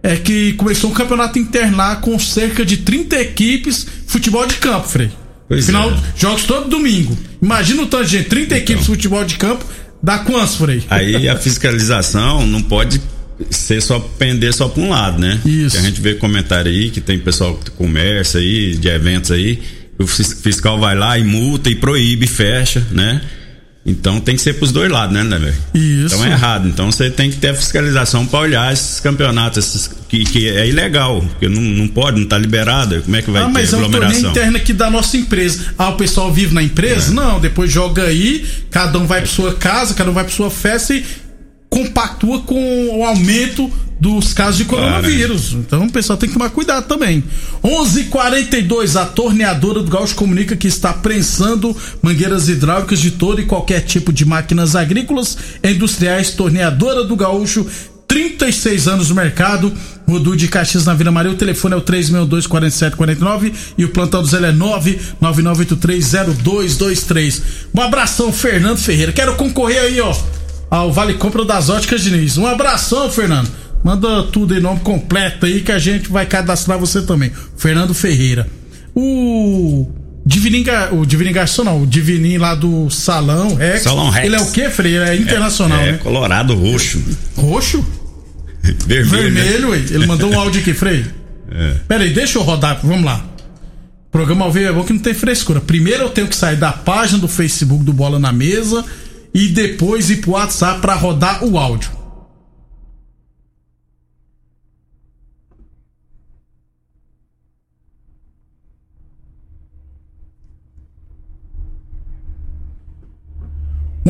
É 0.02 0.16
que 0.16 0.54
começou 0.54 0.90
um 0.90 0.94
campeonato 0.94 1.38
interno 1.38 1.76
lá 1.76 1.96
com 1.96 2.18
cerca 2.18 2.64
de 2.64 2.78
30 2.78 3.20
equipes, 3.20 3.86
futebol 4.06 4.46
de 4.46 4.54
campo, 4.54 4.88
Frei. 4.88 5.10
Pois 5.46 5.66
Final, 5.66 5.90
é. 5.90 5.96
jogos 6.16 6.44
todo 6.44 6.68
domingo. 6.70 7.16
Imagina 7.42 7.82
o 7.82 7.86
tanto 7.86 8.04
de 8.06 8.16
gente, 8.18 8.28
30 8.28 8.56
equipes 8.56 8.82
de 8.82 8.86
futebol 8.86 9.24
de 9.24 9.36
campo, 9.36 9.64
dá 10.02 10.20
quantos, 10.20 10.54
Frei? 10.56 10.82
Aí 10.88 11.28
a 11.28 11.36
fiscalização 11.36 12.46
não 12.46 12.62
pode 12.62 13.00
ser 13.48 13.80
só 13.80 13.98
pender 13.98 14.52
só 14.52 14.68
para 14.68 14.82
um 14.82 14.90
lado, 14.90 15.18
né? 15.18 15.40
Isso. 15.44 15.76
Que 15.76 15.78
a 15.78 15.86
gente 15.88 16.00
vê 16.00 16.14
comentário 16.14 16.70
aí 16.70 16.90
que 16.90 17.00
tem 17.00 17.18
pessoal 17.18 17.54
que 17.56 17.70
comércio 17.70 18.38
aí, 18.38 18.76
de 18.76 18.88
eventos 18.88 19.30
aí, 19.30 19.60
o 19.98 20.06
fis- 20.06 20.40
fiscal 20.42 20.78
vai 20.78 20.94
lá 20.94 21.18
e 21.18 21.24
multa 21.24 21.70
e 21.70 21.74
proíbe, 21.74 22.26
fecha, 22.26 22.84
né? 22.90 23.20
Então 23.84 24.20
tem 24.20 24.36
que 24.36 24.42
ser 24.42 24.54
pros 24.54 24.72
dois 24.72 24.90
lados, 24.90 25.14
né, 25.14 25.24
né, 25.24 25.38
velho? 25.38 25.54
Isso. 25.72 26.14
Então 26.14 26.26
é 26.26 26.30
errado. 26.32 26.68
Então 26.68 26.92
você 26.92 27.10
tem 27.10 27.30
que 27.30 27.38
ter 27.38 27.48
a 27.48 27.54
fiscalização 27.54 28.26
para 28.26 28.40
olhar 28.40 28.70
esses 28.70 29.00
campeonatos 29.00 29.58
esses, 29.66 29.90
que, 30.06 30.22
que 30.24 30.48
é 30.48 30.68
ilegal, 30.68 31.22
porque 31.22 31.48
não, 31.48 31.62
não 31.62 31.88
pode, 31.88 32.20
não 32.20 32.26
tá 32.26 32.36
liberado. 32.36 33.00
Como 33.00 33.16
é 33.16 33.22
que 33.22 33.30
vai 33.30 33.42
ah, 33.42 33.46
ter 33.46 33.52
mas 33.52 33.72
é 33.72 33.76
um 33.76 33.80
torneio 33.80 33.96
aglomeração? 34.02 34.30
interno 34.30 34.56
aqui 34.58 34.74
da 34.74 34.90
nossa 34.90 35.16
empresa. 35.16 35.64
Ah, 35.78 35.88
o 35.88 35.96
pessoal 35.96 36.30
vive 36.30 36.54
na 36.54 36.62
empresa? 36.62 37.10
Não, 37.12 37.40
depois 37.40 37.72
joga 37.72 38.04
aí, 38.04 38.44
cada 38.70 38.98
um 38.98 39.06
vai 39.06 39.20
pra 39.22 39.30
sua 39.30 39.54
casa, 39.54 39.94
cada 39.94 40.10
um 40.10 40.14
vai 40.14 40.24
pra 40.24 40.32
sua 40.34 40.50
festa 40.50 40.94
e 40.94 41.02
compactua 41.70 42.40
com 42.40 42.98
o 42.98 43.04
aumento 43.04 43.70
dos 44.00 44.32
casos 44.32 44.56
de 44.56 44.64
coronavírus. 44.64 45.52
Então 45.52 45.84
o 45.84 45.92
pessoal 45.92 46.18
tem 46.18 46.28
que 46.28 46.32
tomar 46.32 46.50
cuidado 46.50 46.88
também. 46.88 47.22
11:42 47.62 48.96
a 48.96 49.04
torneadora 49.04 49.82
do 49.82 49.90
Gaúcho 49.90 50.14
comunica 50.14 50.56
que 50.56 50.66
está 50.66 50.92
prensando 50.92 51.76
mangueiras 52.02 52.48
hidráulicas 52.48 52.98
de 52.98 53.12
todo 53.12 53.40
e 53.40 53.44
qualquer 53.44 53.82
tipo 53.82 54.12
de 54.12 54.24
máquinas 54.24 54.74
agrícolas 54.74 55.36
e 55.62 55.70
industriais. 55.70 56.30
Torneadora 56.30 57.04
do 57.04 57.14
Gaúcho 57.14 57.66
36 58.08 58.88
anos 58.88 59.10
no 59.10 59.14
mercado, 59.14 59.72
Rodu 60.08 60.34
de 60.34 60.48
Caxias 60.48 60.84
na 60.84 60.94
Vila 60.94 61.12
Maria. 61.12 61.30
O 61.30 61.36
telefone 61.36 61.74
é 61.74 61.76
o 61.76 61.82
362-4749 61.82 63.52
e 63.78 63.84
o 63.84 63.90
plantão 63.90 64.20
do 64.20 64.26
Zé 64.26 64.38
é 64.38 64.52
999830223. 65.22 67.42
Um 67.72 67.80
abração, 67.80 68.32
Fernando 68.32 68.78
Ferreira. 68.78 69.12
Quero 69.12 69.36
concorrer 69.36 69.82
aí, 69.82 70.00
ó, 70.00 70.12
ao 70.70 70.92
Vale 70.92 71.14
Compra 71.14 71.44
das 71.44 71.68
Óticas 71.68 72.02
Diniz. 72.02 72.38
Um 72.38 72.46
abração, 72.46 73.10
Fernando. 73.10 73.48
Manda 73.82 74.22
tudo 74.24 74.54
em 74.56 74.60
nome 74.60 74.80
completo 74.80 75.46
aí 75.46 75.60
que 75.62 75.72
a 75.72 75.78
gente 75.78 76.08
vai 76.10 76.26
cadastrar 76.26 76.78
você 76.78 77.02
também. 77.02 77.32
Fernando 77.56 77.94
Ferreira. 77.94 78.46
O. 78.94 79.90
Divininho, 80.24 80.64
Gar- 80.64 80.92
o 80.94 81.06
Divininho 81.06 81.34
Garçom, 81.34 81.64
não, 81.64 81.82
o 81.82 81.86
Divininho 81.86 82.38
lá 82.40 82.54
do 82.54 82.90
Salão 82.90 83.54
Rex. 83.54 83.82
Salão 83.84 84.10
Rex. 84.10 84.26
Ele 84.26 84.36
é 84.36 84.40
o 84.40 84.50
quê, 84.52 84.68
Frei? 84.68 84.94
Ele 84.96 85.04
é 85.08 85.16
internacional, 85.16 85.80
é, 85.80 85.92
né? 85.92 85.98
colorado, 85.98 86.54
roxo, 86.54 87.02
Roxo? 87.36 87.82
vermelho. 88.86 89.30
né? 89.30 89.40
Vermelho. 89.42 89.74
Ele 89.74 90.06
mandou 90.06 90.30
um 90.30 90.38
áudio 90.38 90.60
aqui, 90.60 90.74
Frei. 90.74 91.06
É. 91.50 91.74
Pera 91.88 92.04
aí, 92.04 92.12
deixa 92.12 92.38
eu 92.38 92.42
rodar, 92.42 92.78
vamos 92.82 93.02
lá. 93.04 93.24
Programa 94.12 94.44
ao 94.44 94.52
vivo 94.52 94.68
é 94.68 94.72
bom 94.72 94.84
que 94.84 94.92
não 94.92 95.00
tem 95.00 95.14
frescura. 95.14 95.58
Primeiro 95.60 96.02
eu 96.02 96.10
tenho 96.10 96.26
que 96.28 96.36
sair 96.36 96.56
da 96.56 96.70
página 96.70 97.18
do 97.18 97.26
Facebook 97.26 97.82
do 97.82 97.92
Bola 97.92 98.18
na 98.18 98.30
Mesa 98.30 98.84
e 99.32 99.48
depois 99.48 100.10
ir 100.10 100.16
pro 100.16 100.32
WhatsApp 100.32 100.80
pra 100.80 100.94
rodar 100.94 101.44
o 101.44 101.58
áudio. 101.58 102.00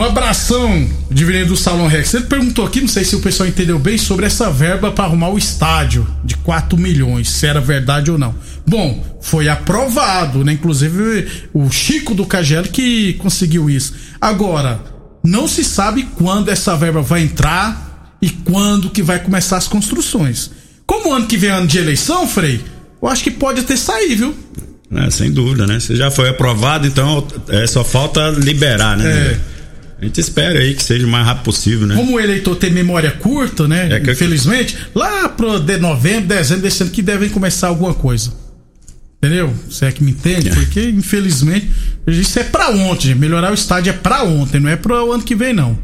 Um 0.00 0.05
abração, 0.05 0.89
Divininho 1.11 1.49
do 1.49 1.57
Salão 1.59 1.87
Rex. 1.87 2.15
Ele 2.15 2.25
perguntou 2.25 2.65
aqui, 2.65 2.81
não 2.81 2.89
sei 2.89 3.05
se 3.05 3.15
o 3.17 3.21
pessoal 3.21 3.47
entendeu 3.47 3.79
bem, 3.79 3.99
sobre 3.99 4.25
essa 4.25 4.50
verba 4.50 4.91
para 4.91 5.05
arrumar 5.05 5.29
o 5.29 5.37
estádio 5.37 6.07
de 6.25 6.39
4 6.39 6.79
milhões, 6.79 7.29
se 7.29 7.47
era 7.47 7.61
verdade 7.61 8.11
ou 8.11 8.17
não. 8.17 8.35
Bom, 8.67 9.19
foi 9.21 9.49
aprovado, 9.49 10.43
né? 10.43 10.55
Inclusive 10.55 11.49
o 11.53 11.69
Chico 11.71 12.15
do 12.15 12.25
Cagelo 12.25 12.69
que 12.69 13.12
conseguiu 13.15 13.69
isso. 13.69 13.93
Agora, 14.19 14.81
não 15.23 15.47
se 15.49 15.62
sabe 15.65 16.09
quando 16.17 16.49
essa 16.49 16.77
verba 16.77 17.03
vai 17.03 17.23
entrar 17.23 18.17
e 18.23 18.31
quando 18.31 18.91
que 18.91 19.03
vai 19.03 19.19
começar 19.19 19.57
as 19.57 19.69
construções. 19.69 20.50
Como 20.87 21.12
ano 21.12 21.27
que 21.27 21.37
vem 21.37 21.50
é 21.50 21.53
ano 21.53 21.67
de 21.67 21.79
eleição, 21.79 22.27
Frei, 22.27 22.61
eu 23.00 23.09
acho 23.09 23.23
que 23.25 23.31
pode 23.31 23.61
até 23.61 23.77
sair, 23.77 24.15
viu? 24.17 24.35
É, 24.93 25.09
sem 25.11 25.31
dúvida, 25.31 25.67
né? 25.67 25.79
Você 25.79 25.95
já 25.95 26.11
foi 26.11 26.29
aprovado, 26.29 26.87
então 26.87 27.27
é, 27.49 27.67
só 27.67 27.85
falta 27.85 28.29
liberar, 28.31 28.97
né? 28.97 29.07
É. 29.09 29.41
A 30.00 30.05
gente 30.05 30.19
espera 30.19 30.59
aí 30.59 30.75
que 30.75 30.83
seja 30.83 31.07
o 31.07 31.09
mais 31.09 31.27
rápido 31.27 31.45
possível, 31.45 31.87
né? 31.87 31.95
Como 31.95 32.15
o 32.17 32.21
eleitor 32.21 32.57
tem 32.57 32.71
memória 32.71 33.11
curta, 33.12 33.69
né? 33.69 33.89
É 33.93 34.00
que- 34.00 34.11
Infelizmente, 34.11 34.77
lá 34.95 35.29
pro 35.29 35.61
de 35.61 35.77
novembro, 35.77 36.27
dezembro 36.29 36.62
desse 36.62 36.83
ano 36.83 36.91
que 36.91 37.03
devem 37.03 37.29
começar 37.29 37.69
alguma 37.69 37.93
coisa. 37.95 38.33
Entendeu? 39.23 39.55
Você 39.69 39.85
é 39.85 39.93
que 39.93 40.03
me 40.03 40.12
entende? 40.12 40.49
É. 40.49 40.55
Porque, 40.55 40.89
infelizmente, 40.89 41.71
isso 42.07 42.39
é 42.39 42.43
pra 42.43 42.71
ontem. 42.71 43.09
gente. 43.09 43.19
Melhorar 43.19 43.50
o 43.50 43.55
estádio 43.55 43.91
é 43.91 43.93
pra 43.93 44.23
ontem, 44.25 44.59
não 44.59 44.71
é 44.71 44.77
pro 44.77 45.12
ano 45.12 45.23
que 45.23 45.35
vem, 45.35 45.53
não. 45.53 45.79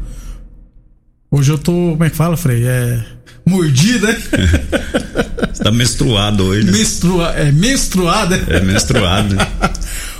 Hoje 1.29 1.51
eu 1.51 1.57
tô. 1.57 1.71
Como 1.71 2.03
é 2.03 2.09
que 2.09 2.15
fala, 2.15 2.35
Frei? 2.35 2.65
É. 2.65 2.99
Mordida, 3.45 4.07
né? 4.07 4.17
Você 5.53 5.63
tá 5.63 5.71
menstruado 5.71 6.45
hoje, 6.45 6.65
né? 6.65 6.71
Menstrua, 6.71 7.29
é 7.35 7.51
menstruada. 7.51 8.41
É 8.47 8.59
menstruado, 8.59 9.35
né? 9.35 9.47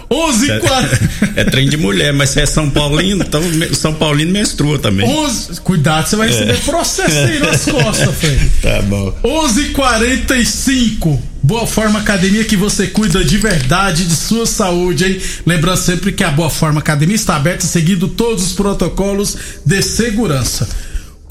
11 0.09 0.51
É, 0.51 0.59
40 0.59 0.99
é 1.35 1.43
trem 1.43 1.67
de 1.69 1.75
mulher, 1.75 2.13
mas 2.13 2.29
você 2.29 2.39
é 2.41 2.45
São 2.45 2.69
Paulino, 2.69 3.25
então 3.27 3.41
São 3.73 3.93
Paulino 3.93 4.31
menstrua 4.31 4.79
também. 4.79 5.05
11 5.05 5.59
Cuidado, 5.61 6.07
você 6.07 6.15
vai 6.15 6.29
receber 6.29 6.57
processo 6.61 7.17
aí 7.17 7.39
nas 7.39 7.65
costas, 7.65 8.15
Frei. 8.15 8.39
Tá 8.61 8.81
bom. 8.83 9.13
11:45. 9.23 11.19
Boa 11.47 11.65
Forma 11.65 11.99
Academia 11.99 12.43
que 12.43 12.57
você 12.57 12.87
cuida 12.87 13.23
de 13.23 13.37
verdade 13.37 14.03
de 14.03 14.17
sua 14.17 14.45
saúde, 14.45 15.05
hein? 15.05 15.21
Lembrando 15.45 15.77
sempre 15.77 16.11
que 16.11 16.21
a 16.21 16.29
Boa 16.29 16.49
Forma 16.49 16.81
Academia 16.81 17.15
está 17.15 17.37
aberta 17.37 17.65
seguindo 17.65 18.09
todos 18.09 18.47
os 18.47 18.51
protocolos 18.51 19.37
de 19.65 19.81
segurança. 19.81 20.67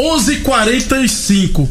11:45. 0.01 1.69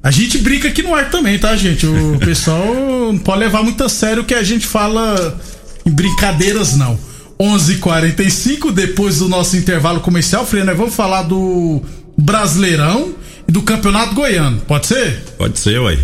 A 0.00 0.12
gente 0.12 0.38
brinca 0.38 0.68
aqui 0.68 0.80
no 0.80 0.94
ar 0.94 1.10
também, 1.10 1.40
tá, 1.40 1.56
gente? 1.56 1.86
O 1.88 2.16
pessoal 2.24 2.72
não 3.12 3.18
pode 3.18 3.40
levar 3.40 3.64
muito 3.64 3.82
a 3.82 3.88
sério 3.88 4.22
o 4.22 4.24
que 4.24 4.34
a 4.34 4.44
gente 4.44 4.64
fala 4.64 5.36
em 5.84 5.90
brincadeiras, 5.90 6.76
não. 6.76 6.96
11:45 7.36 8.70
depois 8.70 9.18
do 9.18 9.28
nosso 9.28 9.56
intervalo 9.56 9.98
comercial, 9.98 10.46
Freire, 10.46 10.68
nós 10.68 10.78
vamos 10.78 10.94
falar 10.94 11.22
do 11.22 11.82
Brasileirão 12.16 13.12
e 13.48 13.50
do 13.50 13.62
Campeonato 13.62 14.14
Goiano. 14.14 14.60
Pode 14.68 14.86
ser? 14.86 15.20
Pode 15.36 15.58
ser, 15.58 15.80
ué. 15.80 15.98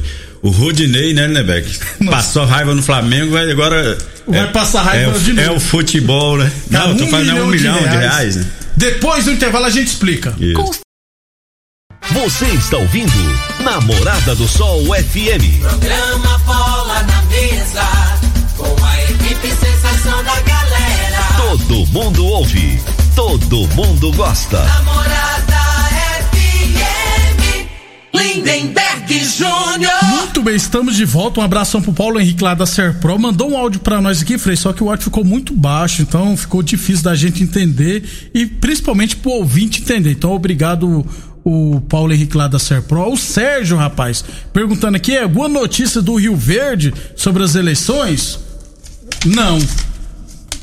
O 0.45 0.51
Rudinei, 0.51 1.15
né, 1.15 1.27
Nebeck? 1.27 1.79
Passou 2.11 2.45
raiva 2.45 2.75
no 2.75 2.83
Flamengo, 2.83 3.33
vai 3.33 3.51
agora. 3.51 3.97
Vai 4.29 4.53
passar 4.53 4.83
raiva 4.83 5.11
é, 5.13 5.17
o- 5.17 5.19
de 5.19 5.33
novo. 5.33 5.49
É 5.49 5.51
o 5.51 5.59
futebol, 5.59 6.37
né? 6.37 6.53
Cara, 6.71 6.85
Não, 6.89 6.93
eu 6.93 6.99
tô 6.99 7.07
falando 7.07 7.31
é 7.31 7.43
um 7.43 7.47
milhão 7.47 7.79
de 7.79 7.97
reais, 7.97 8.37
né? 8.37 8.47
Depois 8.77 9.25
do 9.25 9.33
intervalo 9.33 9.65
a 9.65 9.71
gente 9.71 9.87
explica. 9.89 10.35
Isso. 10.39 10.81
Você 12.13 12.45
está 12.47 12.77
ouvindo 12.77 13.13
Namorada 13.61 14.35
do 14.35 14.47
Sol 14.47 14.85
FM. 14.85 15.61
Programa 15.61 16.39
Bola 16.41 17.03
na 17.05 17.23
Mesa, 17.23 17.83
com 18.59 18.85
a 18.85 19.03
equipe 19.05 19.49
sensação 19.49 20.23
da 20.25 20.41
galera. 20.43 21.25
Todo 21.39 21.87
mundo 21.87 22.27
ouve, 22.27 22.79
todo 23.17 23.67
mundo 23.69 24.13
gosta. 24.13 24.63
Namorada 24.63 25.64
Lindenberg 28.35 29.25
Júnior. 29.25 30.05
Muito 30.05 30.43
bem, 30.43 30.57
estamos 30.57 30.97
de 30.97 31.05
volta. 31.05 31.41
Um 31.41 31.45
abração 31.45 31.81
pro 31.81 31.93
Paulo 31.93 32.19
Henrique 32.19 32.43
lá 32.43 32.53
da 32.53 32.67
Serpro. 32.67 33.17
Mandou 33.17 33.53
um 33.53 33.57
áudio 33.57 33.81
para 33.81 34.01
nós 34.01 34.23
aqui, 34.23 34.37
Frei, 34.39 34.57
só 34.57 34.73
que 34.73 34.83
o 34.83 34.91
áudio 34.91 35.05
ficou 35.05 35.25
muito 35.25 35.55
baixo, 35.55 36.03
então 36.03 36.37
ficou 36.37 36.63
difícil 36.63 37.05
da 37.05 37.15
gente 37.15 37.43
entender 37.43 38.31
e 38.35 38.45
principalmente 38.45 39.15
pro 39.17 39.31
ouvinte 39.31 39.83
entender. 39.83 40.11
Então, 40.11 40.33
obrigado 40.33 41.07
o 41.45 41.81
Paulo 41.89 42.13
Henrique 42.13 42.37
lá 42.37 42.49
da 42.49 42.59
Serpro. 42.59 43.13
O 43.13 43.17
Sérgio, 43.17 43.77
rapaz, 43.77 44.25
perguntando 44.53 44.97
aqui, 44.97 45.13
é 45.13 45.23
alguma 45.23 45.49
notícia 45.49 46.03
do 46.03 46.17
Rio 46.17 46.35
Verde 46.35 46.93
sobre 47.15 47.45
as 47.45 47.55
eleições? 47.55 48.41
Não. 49.25 49.59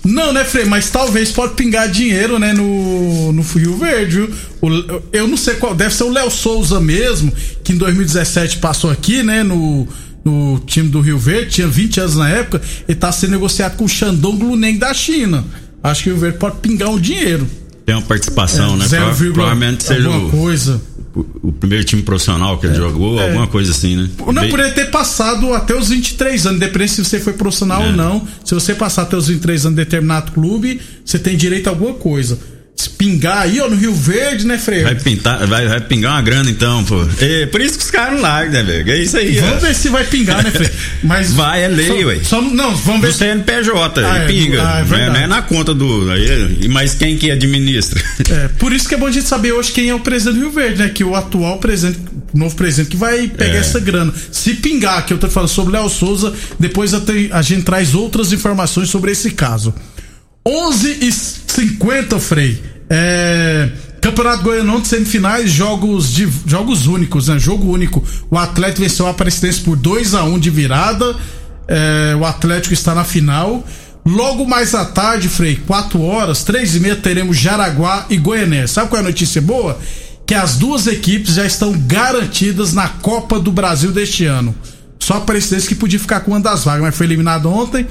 Não, 0.03 0.33
né, 0.33 0.43
Frei? 0.43 0.65
Mas 0.65 0.89
talvez 0.89 1.31
pode 1.31 1.53
pingar 1.53 1.87
dinheiro, 1.89 2.39
né, 2.39 2.53
no, 2.53 3.31
no 3.31 3.41
Rio 3.43 3.77
Verde. 3.77 4.15
viu? 4.17 4.29
O- 4.61 5.01
eu 5.13 5.27
não 5.27 5.37
sei 5.37 5.55
qual, 5.55 5.75
deve 5.75 5.93
ser 5.93 6.03
o 6.05 6.09
Léo 6.11 6.31
Souza 6.31 6.79
mesmo, 6.79 7.31
que 7.63 7.73
em 7.73 7.77
2017 7.77 8.57
passou 8.57 8.89
aqui, 8.89 9.21
né, 9.21 9.43
no, 9.43 9.87
no 10.25 10.59
time 10.65 10.89
do 10.89 11.01
Rio 11.01 11.19
Verde, 11.19 11.51
tinha 11.51 11.67
20 11.67 11.99
anos 11.99 12.15
na 12.15 12.29
época, 12.29 12.61
ele 12.87 12.97
tá 12.97 13.11
sendo 13.11 13.31
negociado 13.31 13.75
com 13.77 13.85
o 13.85 13.89
Shandong 13.89 14.43
Luneng 14.43 14.77
da 14.79 14.93
China. 14.93 15.43
Acho 15.83 16.03
que 16.03 16.09
o 16.09 16.13
Rio 16.13 16.21
Verde 16.21 16.37
pode 16.39 16.57
pingar 16.57 16.89
um 16.89 16.99
dinheiro. 16.99 17.47
Tem 17.85 17.95
uma 17.95 18.01
participação, 18.03 18.77
né? 18.77 18.87
0, 18.87 19.03
Prova- 19.05 19.33
Provavelmente 19.33 19.83
seja 19.83 20.07
alguma 20.07 20.27
o, 20.27 20.31
coisa. 20.31 20.81
O- 21.15 21.51
primeiro 21.51 21.83
time 21.85 22.01
profissional 22.01 22.57
que 22.57 22.65
ele 22.67 22.75
jogou, 22.75 23.19
alguma 23.19 23.47
coisa 23.47 23.71
assim, 23.71 23.95
né? 23.95 24.09
Não, 24.33 24.49
por 24.49 24.59
ele 24.59 24.71
ter 24.71 24.89
passado 24.89 25.53
até 25.53 25.75
os 25.75 25.89
23 25.89 26.45
anos, 26.45 26.57
independente 26.57 26.91
se 26.93 27.03
você 27.03 27.19
foi 27.19 27.33
profissional 27.33 27.81
É. 27.83 27.87
ou 27.87 27.91
não. 27.93 28.27
Se 28.45 28.53
você 28.53 28.73
passar 28.73 29.03
até 29.03 29.15
os 29.17 29.27
23 29.27 29.65
anos 29.65 29.73
em 29.79 29.83
determinado 29.83 30.31
clube, 30.31 30.79
você 31.05 31.19
tem 31.19 31.35
direito 31.35 31.67
a 31.67 31.71
alguma 31.71 31.93
coisa. 31.93 32.37
Pingar 33.01 33.39
aí, 33.41 33.59
ó, 33.59 33.67
no 33.67 33.75
Rio 33.75 33.95
Verde, 33.95 34.45
né, 34.45 34.59
Freire? 34.59 34.83
Vai 34.83 34.93
pintar, 34.93 35.47
vai, 35.47 35.67
vai 35.67 35.81
pingar 35.81 36.11
uma 36.11 36.21
grana 36.21 36.51
então, 36.51 36.83
pô. 36.83 37.03
É, 37.19 37.47
por 37.47 37.59
isso 37.59 37.75
que 37.79 37.83
os 37.83 37.89
caras 37.89 38.13
não 38.13 38.21
largam, 38.21 38.51
né, 38.53 38.61
velho? 38.63 38.91
É 38.91 39.01
isso 39.01 39.17
aí, 39.17 39.39
Vamos 39.39 39.55
ó. 39.57 39.59
ver 39.65 39.73
se 39.73 39.89
vai 39.89 40.03
pingar, 40.03 40.43
né, 40.43 40.51
Freire? 40.51 40.71
Mas. 41.01 41.33
Vai, 41.33 41.63
é 41.63 41.67
lei, 41.67 42.05
ué. 42.05 42.19
Só, 42.23 42.39
não, 42.43 42.75
vamos 42.75 43.01
ver 43.01 43.07
Do. 43.07 43.13
CNPJ, 43.17 44.05
Ah, 44.05 44.17
é, 44.19 44.27
pinga. 44.27 44.61
ah, 44.61 44.79
é 44.81 44.83
não, 44.85 44.97
é, 44.97 45.07
não 45.09 45.15
é 45.15 45.25
na 45.27 45.41
conta 45.41 45.73
do. 45.73 46.11
Aí, 46.11 46.67
mas 46.69 46.93
quem 46.93 47.17
que 47.17 47.31
administra? 47.31 47.99
É, 48.29 48.47
por 48.49 48.71
isso 48.71 48.87
que 48.87 48.93
é 48.93 48.97
bom 48.99 49.07
a 49.07 49.11
gente 49.11 49.27
saber 49.27 49.51
hoje 49.51 49.71
quem 49.71 49.89
é 49.89 49.95
o 49.95 49.99
presidente 49.99 50.35
do 50.35 50.41
Rio 50.41 50.51
Verde, 50.51 50.77
né? 50.83 50.89
Que 50.89 51.03
o 51.03 51.15
atual 51.15 51.57
presidente, 51.57 51.99
o 52.31 52.37
novo 52.37 52.55
presidente 52.55 52.91
que 52.91 52.97
vai 52.97 53.27
pegar 53.27 53.55
É. 53.55 53.57
essa 53.57 53.79
grana. 53.79 54.13
Se 54.31 54.53
pingar, 54.53 55.07
que 55.07 55.13
eu 55.13 55.17
tô 55.17 55.27
falando 55.27 55.49
sobre 55.49 55.73
Léo 55.73 55.89
Souza, 55.89 56.31
depois 56.59 56.93
a 56.93 57.41
gente 57.41 57.63
traz 57.63 57.95
outras 57.95 58.31
informações 58.31 58.89
sobre 58.91 59.11
esse 59.11 59.31
caso. 59.31 59.73
11 60.45 60.97
e 61.01 61.11
50 61.11 62.19
Frei. 62.19 62.61
É, 62.93 63.69
Campeonato 64.01 64.43
Goianão 64.43 64.81
de 64.81 64.89
semifinais, 64.89 65.49
jogos 65.49 66.13
de 66.13 66.27
jogos 66.45 66.87
únicos, 66.87 67.29
né? 67.29 67.39
Jogo 67.39 67.71
único. 67.71 68.03
O 68.29 68.37
Atlético 68.37 68.81
venceu 68.81 69.07
a 69.07 69.11
Aparecidense 69.11 69.61
por 69.61 69.77
2 69.77 70.13
a 70.13 70.25
1 70.25 70.37
de 70.37 70.49
virada. 70.49 71.15
É, 71.69 72.13
o 72.19 72.25
Atlético 72.25 72.73
está 72.73 72.93
na 72.93 73.05
final. 73.05 73.65
Logo 74.05 74.45
mais 74.45 74.75
à 74.75 74.83
tarde, 74.83 75.29
Frei, 75.29 75.55
4 75.55 76.01
horas, 76.01 76.43
3 76.43 76.75
e 76.75 76.79
meia, 76.81 76.95
teremos 76.97 77.37
Jaraguá 77.37 78.07
e 78.09 78.17
Goianese. 78.17 78.73
Sabe 78.73 78.89
qual 78.89 79.01
é 79.01 79.05
a 79.05 79.07
notícia 79.07 79.41
boa? 79.41 79.79
Que 80.25 80.33
as 80.33 80.57
duas 80.57 80.85
equipes 80.85 81.35
já 81.35 81.45
estão 81.45 81.71
garantidas 81.71 82.73
na 82.73 82.89
Copa 82.89 83.39
do 83.39 83.53
Brasil 83.53 83.91
deste 83.93 84.25
ano. 84.25 84.53
Só 84.99 85.13
a 85.13 85.17
Aparecidense 85.17 85.67
que 85.67 85.75
podia 85.75 85.99
ficar 85.99 86.21
com 86.21 86.31
uma 86.31 86.41
das 86.41 86.65
vagas, 86.65 86.81
mas 86.81 86.95
foi 86.95 87.05
eliminado 87.05 87.49
ontem. 87.49 87.87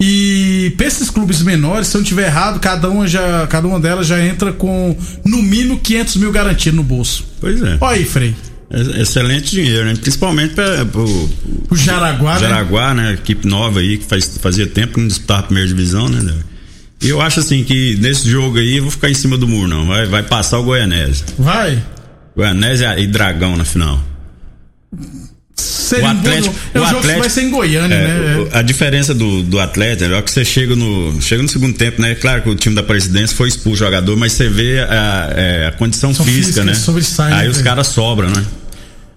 E 0.00 0.72
pra 0.76 0.86
esses 0.86 1.10
clubes 1.10 1.42
menores, 1.42 1.88
se 1.88 1.96
eu 1.96 2.00
não 2.00 2.06
tiver 2.06 2.26
errado, 2.26 2.60
cada 2.60 2.88
uma, 2.88 3.08
já, 3.08 3.46
cada 3.48 3.66
uma 3.66 3.80
delas 3.80 4.06
já 4.06 4.24
entra 4.24 4.52
com 4.52 4.96
no 5.24 5.42
mínimo 5.42 5.80
500 5.80 6.16
mil 6.16 6.30
garantido 6.30 6.76
no 6.76 6.84
bolso. 6.84 7.24
Pois 7.40 7.60
é. 7.62 7.78
Olha 7.80 7.96
aí, 7.96 8.04
Frei. 8.04 8.34
Excelente 8.70 9.50
dinheiro, 9.50 9.86
né? 9.86 9.94
Principalmente 9.96 10.54
para 10.54 10.84
o 10.94 11.30
Jaraguá, 11.72 12.34
né? 12.34 12.40
Jaraguá, 12.40 12.94
né? 12.94 13.12
Equipe 13.14 13.48
nova 13.48 13.80
aí, 13.80 13.96
que 13.98 14.04
faz, 14.04 14.38
fazia 14.40 14.66
tempo 14.66 14.94
que 14.94 15.00
não 15.00 15.08
disputava 15.08 15.40
a 15.40 15.42
primeira 15.44 15.68
divisão, 15.68 16.08
né? 16.08 16.34
E 17.00 17.08
eu 17.08 17.20
acho 17.20 17.40
assim 17.40 17.64
que 17.64 17.96
nesse 17.96 18.28
jogo 18.28 18.58
aí 18.58 18.76
eu 18.76 18.82
vou 18.82 18.90
ficar 18.90 19.08
em 19.08 19.14
cima 19.14 19.38
do 19.38 19.48
muro, 19.48 19.68
não. 19.68 19.86
Vai, 19.86 20.06
vai 20.06 20.22
passar 20.22 20.58
o 20.58 20.64
Goianese. 20.64 21.24
Vai. 21.38 21.82
Goianese 22.36 22.84
e 22.84 23.06
Dragão 23.06 23.56
na 23.56 23.64
final. 23.64 24.00
Seria 25.60 26.04
O 26.04 26.08
um 26.10 26.14
bom 26.14 26.20
Atlético-. 26.20 26.54
É 26.74 26.78
um 26.78 26.82
o 26.82 26.86
Atlético- 26.86 27.18
vai 27.20 27.30
ser 27.30 27.42
em 27.42 27.50
Goiânia, 27.50 27.94
É, 27.94 28.06
né? 28.06 28.48
a 28.52 28.62
diferença 28.62 29.12
do, 29.12 29.42
do 29.42 29.58
atleta 29.58 30.04
é 30.04 30.22
que 30.22 30.30
você 30.30 30.44
chega 30.44 30.76
no, 30.76 31.20
chega 31.20 31.42
no 31.42 31.48
segundo 31.48 31.76
tempo, 31.76 32.00
né? 32.00 32.14
Claro 32.14 32.42
que 32.42 32.48
o 32.50 32.54
time 32.54 32.74
da 32.76 32.82
presidência 32.82 33.36
foi 33.36 33.48
expulso 33.48 33.82
o 33.82 33.86
jogador, 33.86 34.16
mas 34.16 34.32
você 34.32 34.48
vê 34.48 34.78
a, 34.80 35.32
é, 35.36 35.66
a 35.66 35.72
condição 35.72 36.14
São 36.14 36.24
física, 36.24 36.62
física 36.62 36.64
né? 36.64 36.72
Aí 37.36 37.44
né, 37.46 37.50
os 37.50 37.60
caras 37.60 37.88
sobram, 37.88 38.30
né? 38.30 38.44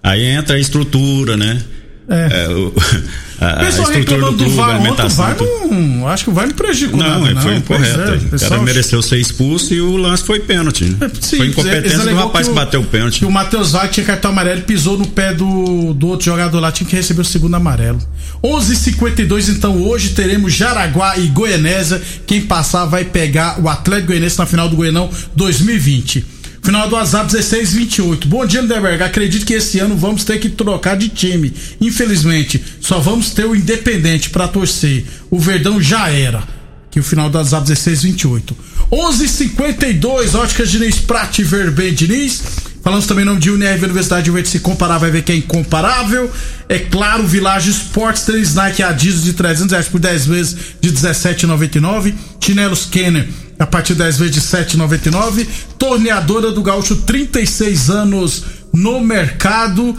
Aí 0.02 0.24
entra 0.24 0.56
a 0.56 0.58
estrutura, 0.58 1.36
né? 1.36 1.62
É. 2.08 2.44
É, 2.44 2.48
o- 2.48 2.74
a, 3.42 3.46
O 3.46 3.48
a 3.50 3.64
pessoal 3.66 3.88
estrutura 3.92 4.20
do 4.20 4.32
do 4.32 4.44
clube, 4.44 4.60
a 4.60 4.66
VAR 4.66 4.80
ontem, 4.80 5.06
o. 5.06 5.08
VAR 5.08 5.36
não. 5.70 6.08
Acho 6.08 6.24
que 6.24 6.30
o 6.30 6.32
VAR 6.32 6.46
não 6.46 6.54
prejudicou 6.54 6.98
Não, 7.00 7.20
nada, 7.24 7.40
foi 7.40 7.54
não. 7.54 7.60
Pois 7.62 7.80
incorreto. 7.88 8.10
é, 8.12 8.16
o 8.16 8.28
pessoal- 8.30 8.50
cara 8.50 8.62
mereceu 8.62 9.02
ser 9.02 9.18
expulso 9.18 9.72
e 9.74 9.80
o 9.80 9.96
lance 9.96 10.22
foi 10.24 10.40
pênalti. 10.40 10.84
né? 10.84 11.10
Sim, 11.20 11.36
foi 11.38 11.46
incompetência 11.48 11.98
do 11.98 12.14
rapaz 12.14 12.46
que, 12.46 12.52
o- 12.52 12.54
bateu 12.54 12.80
o 12.80 12.84
pênalti. 12.84 13.18
Que 13.20 13.24
o 13.26 13.30
Matheus 13.30 13.72
Wagner 13.72 13.90
tinha 13.92 14.06
cartão 14.06 14.30
amarelo 14.30 14.60
e 14.60 14.62
pisou 14.62 14.98
no 14.98 15.06
pé 15.06 15.32
do, 15.34 15.92
do 15.94 16.08
outro 16.08 16.24
jogador 16.26 16.60
lá, 16.60 16.70
tinha 16.72 16.88
que 16.88 16.94
receber 16.96 17.20
o 17.22 17.24
segundo 17.24 17.54
amarelo. 17.54 17.98
11:52 18.42 19.48
então 19.48 19.82
hoje 19.82 20.10
teremos 20.10 20.52
Jaraguá 20.52 21.16
e 21.18 21.26
Goianésia. 21.28 22.00
Quem 22.26 22.42
passar 22.42 22.84
vai 22.86 23.04
pegar 23.04 23.60
o 23.60 23.68
Atlético 23.68 24.08
Goianense 24.08 24.38
na 24.38 24.46
final 24.46 24.68
do 24.68 24.76
Goianão 24.76 25.08
2020. 25.34 26.24
Final 26.62 26.88
do 26.88 26.94
WhatsApp 26.94 27.32
1628. 27.32 28.28
Bom 28.28 28.46
dia, 28.46 28.60
Lindeberg. 28.60 29.02
Acredito 29.02 29.44
que 29.44 29.54
esse 29.54 29.80
ano 29.80 29.96
vamos 29.96 30.22
ter 30.22 30.38
que 30.38 30.48
trocar 30.48 30.96
de 30.96 31.08
time. 31.08 31.52
Infelizmente, 31.80 32.62
só 32.80 33.00
vamos 33.00 33.30
ter 33.30 33.44
o 33.44 33.56
Independente 33.56 34.30
pra 34.30 34.46
torcer. 34.46 35.04
O 35.28 35.40
Verdão 35.40 35.82
já 35.82 36.08
era. 36.08 36.44
Que 36.88 37.00
o 37.00 37.02
final 37.02 37.28
do 37.28 37.36
WhatsApp 37.36 37.66
1628. 37.66 38.56
11:52 38.92 40.34
Óticas 40.36 40.70
Diniz 40.70 40.98
Prate 41.00 41.42
Verben 41.42 41.92
Diniz. 41.94 42.42
Falamos 42.82 43.06
também 43.06 43.22
em 43.22 43.26
nome 43.26 43.40
de 43.40 43.50
UNR 43.50 43.84
Universidade 43.84 44.30
de. 44.30 44.48
Se 44.48 44.58
comparar, 44.58 44.98
vai 44.98 45.10
ver 45.10 45.22
que 45.22 45.30
é 45.30 45.36
incomparável. 45.36 46.30
É 46.68 46.80
claro, 46.80 47.26
Village 47.26 47.70
Sports, 47.70 48.22
tênis 48.22 48.54
Nike 48.54 48.82
Adidas 48.82 49.22
de 49.22 49.34
300 49.34 49.70
reais 49.70 49.88
por 49.88 50.00
10 50.00 50.26
vezes 50.26 50.56
de 50.80 50.92
17,99. 50.92 52.14
Chinelos 52.40 52.86
Kenner 52.86 53.28
a 53.58 53.66
partir 53.66 53.92
de 53.92 54.00
10 54.00 54.18
vezes 54.18 54.34
de 54.34 54.40
7,99. 54.40 55.46
Torneadora 55.78 56.50
do 56.50 56.62
Gaúcho, 56.62 56.96
36 56.96 57.88
anos 57.88 58.42
no 58.72 59.00
mercado. 59.00 59.96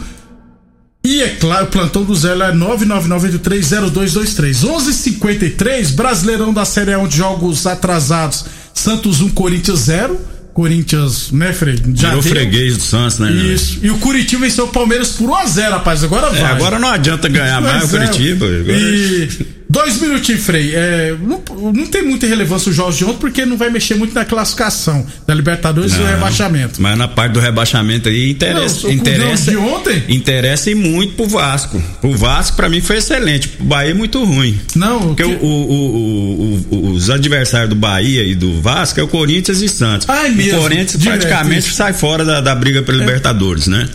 E 1.02 1.22
é 1.22 1.36
claro, 1.36 1.68
plantão 1.68 2.04
do 2.04 2.14
Zé 2.14 2.32
é 2.32 2.52
999830223. 2.52 4.64
11:53 4.64 5.92
Brasileirão 5.92 6.52
da 6.52 6.64
Série 6.64 6.94
A 6.94 7.06
de 7.06 7.16
jogos 7.16 7.66
atrasados. 7.66 8.44
Santos 8.72 9.20
1, 9.20 9.30
Corinthians 9.30 9.80
0. 9.80 10.33
Corinthians, 10.54 11.32
né, 11.32 11.52
Frei? 11.52 11.76
Já 11.94 12.08
Virou 12.10 12.22
deu. 12.22 12.32
freguês 12.32 12.76
do 12.76 12.82
Santos, 12.84 13.18
né? 13.18 13.28
né? 13.30 13.42
Isso. 13.52 13.78
E 13.82 13.90
o 13.90 13.98
Curitiba 13.98 14.44
venceu 14.44 14.64
o 14.66 14.68
Palmeiras 14.68 15.08
por 15.10 15.28
1x0, 15.28 15.70
rapaz. 15.70 16.02
Agora 16.04 16.30
vai. 16.30 16.40
É, 16.40 16.44
agora 16.46 16.78
não 16.78 16.88
adianta 16.88 17.28
ganhar 17.28 17.60
mais 17.60 17.92
o 17.92 17.96
é. 17.96 18.06
Curitiba. 18.06 18.46
Agora- 18.46 18.72
E 18.72 19.28
dois 19.74 20.00
minutinhos, 20.00 20.42
Frei. 20.44 20.72
É, 20.74 21.14
não, 21.20 21.42
não 21.72 21.86
tem 21.86 22.02
muita 22.02 22.26
relevância 22.26 22.70
os 22.70 22.76
jogos 22.76 22.96
de 22.96 23.04
ontem 23.04 23.18
porque 23.18 23.44
não 23.44 23.56
vai 23.56 23.68
mexer 23.70 23.94
muito 23.94 24.14
na 24.14 24.24
classificação 24.24 25.06
da 25.26 25.34
Libertadores 25.34 25.92
e 25.92 25.96
o 25.96 26.00
Não, 26.00 26.06
rebaixamento. 26.06 26.80
Mas 26.80 26.96
na 26.96 27.08
parte 27.08 27.32
do 27.32 27.40
rebaixamento 27.40 28.08
aí 28.08 28.30
interessa. 28.30 28.86
Não, 28.86 28.94
interessa 28.94 29.50
de 29.50 29.56
ontem? 29.56 30.02
Interessa 30.08 30.70
e 30.70 30.74
muito 30.74 31.14
pro 31.14 31.26
Vasco. 31.26 31.82
O 32.02 32.14
Vasco, 32.16 32.56
pra 32.56 32.68
mim, 32.68 32.80
foi 32.80 32.96
excelente. 32.98 33.50
O 33.60 33.64
Bahia 33.64 33.90
é 33.90 33.94
muito 33.94 34.22
ruim. 34.24 34.58
Não, 34.74 34.96
o 34.98 35.14
Porque 35.14 35.24
que- 35.24 35.44
o- 35.44 35.46
o- 35.46 36.66
o- 36.70 36.90
os 36.92 37.10
adversários 37.10 37.68
do 37.70 37.74
Bahia 37.76 38.22
e 38.22 38.34
do 38.34 38.60
Vasco 38.60 39.00
é 39.00 39.02
o 39.02 39.08
Corinthians 39.08 39.60
e 39.60 39.68
Santos. 39.68 40.08
É 40.08 40.28
mesmo? 40.28 40.58
O 40.58 40.62
Corinthians 40.62 40.98
Direto, 40.98 41.20
praticamente 41.20 41.66
isso. 41.66 41.74
sai 41.74 41.92
fora 41.92 42.24
da, 42.24 42.40
da 42.40 42.54
briga 42.54 42.82
pela 42.82 42.98
Libertadores, 42.98 43.66
né? 43.66 43.88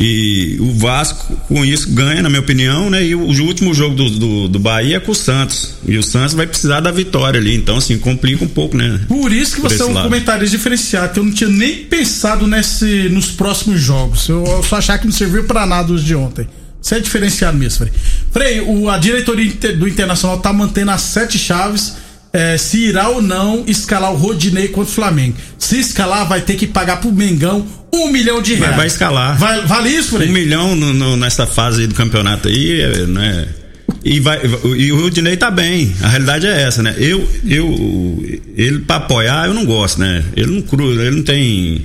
E 0.00 0.56
o 0.60 0.72
Vasco, 0.74 1.36
com 1.48 1.64
isso, 1.64 1.90
ganha, 1.90 2.22
na 2.22 2.28
minha 2.28 2.40
opinião, 2.40 2.88
né? 2.88 3.04
E 3.04 3.16
o, 3.16 3.20
o 3.20 3.42
último 3.42 3.74
jogo 3.74 3.96
do, 3.96 4.10
do, 4.10 4.48
do 4.48 4.58
Bahia 4.60 4.98
é 4.98 5.00
com 5.00 5.10
o 5.10 5.14
Santos. 5.14 5.74
E 5.86 5.98
o 5.98 6.02
Santos 6.04 6.34
vai 6.34 6.46
precisar 6.46 6.78
da 6.80 6.92
vitória 6.92 7.40
ali. 7.40 7.56
Então, 7.56 7.78
assim, 7.78 7.98
complica 7.98 8.44
um 8.44 8.48
pouco, 8.48 8.76
né? 8.76 9.00
Por 9.08 9.32
isso 9.32 9.56
que 9.56 9.60
Por 9.60 9.70
você 9.70 9.82
é 9.82 9.86
um 9.86 9.92
lado. 9.92 10.04
comentarista 10.04 10.56
diferenciado, 10.56 11.12
que 11.14 11.18
eu 11.18 11.24
não 11.24 11.32
tinha 11.32 11.50
nem 11.50 11.78
pensado 11.78 12.46
nesse, 12.46 13.08
nos 13.08 13.32
próximos 13.32 13.80
jogos. 13.80 14.28
Eu, 14.28 14.44
eu 14.46 14.62
só 14.62 14.76
achar 14.76 14.98
que 14.98 15.06
não 15.06 15.12
serviu 15.12 15.44
pra 15.44 15.66
nada 15.66 15.92
os 15.92 16.04
de 16.04 16.14
ontem. 16.14 16.46
Você 16.80 16.94
é 16.94 17.00
diferenciado 17.00 17.58
mesmo, 17.58 17.78
Frei. 17.78 17.92
Frei, 18.30 18.60
o, 18.60 18.88
a 18.88 18.98
diretoria 18.98 19.52
do 19.76 19.88
Internacional 19.88 20.38
tá 20.38 20.52
mantendo 20.52 20.92
as 20.92 21.02
sete 21.02 21.36
chaves. 21.36 21.96
É, 22.32 22.56
se 22.58 22.78
irá 22.86 23.08
ou 23.08 23.22
não 23.22 23.64
escalar 23.66 24.12
o 24.12 24.16
Rodinei 24.16 24.68
contra 24.68 24.90
o 24.90 24.94
Flamengo. 24.94 25.36
Se 25.58 25.78
escalar, 25.78 26.26
vai 26.28 26.40
ter 26.40 26.54
que 26.56 26.66
pagar 26.66 27.00
pro 27.00 27.10
Mengão 27.12 27.66
um 27.92 28.08
milhão 28.12 28.42
de 28.42 28.54
reais. 28.54 28.76
vai 28.76 28.86
escalar. 28.86 29.38
Vai- 29.38 29.64
vale 29.66 29.88
isso, 29.88 30.16
Frei? 30.16 30.28
Um 30.28 30.32
milhão 30.32 30.76
no- 30.76 30.92
no- 30.92 31.16
nessa 31.16 31.46
fase 31.46 31.82
aí 31.82 31.86
do 31.86 31.94
campeonato 31.94 32.48
aí, 32.48 32.80
é, 32.80 33.06
né? 33.06 33.48
E, 34.04 34.20
vai, 34.20 34.40
e 34.76 34.92
o 34.92 35.00
Rudinei 35.00 35.36
tá 35.36 35.50
bem. 35.50 35.92
A 36.02 36.08
realidade 36.08 36.46
é 36.46 36.62
essa, 36.62 36.82
né? 36.82 36.94
Eu, 36.98 37.26
eu, 37.46 38.40
ele 38.56 38.78
pra 38.80 38.96
apoiar, 38.96 39.46
eu 39.46 39.54
não 39.54 39.64
gosto, 39.64 39.98
né? 40.00 40.22
Ele 40.36 40.52
não 40.52 40.62
cruza, 40.62 41.02
ele 41.02 41.16
não 41.16 41.22
tem 41.22 41.82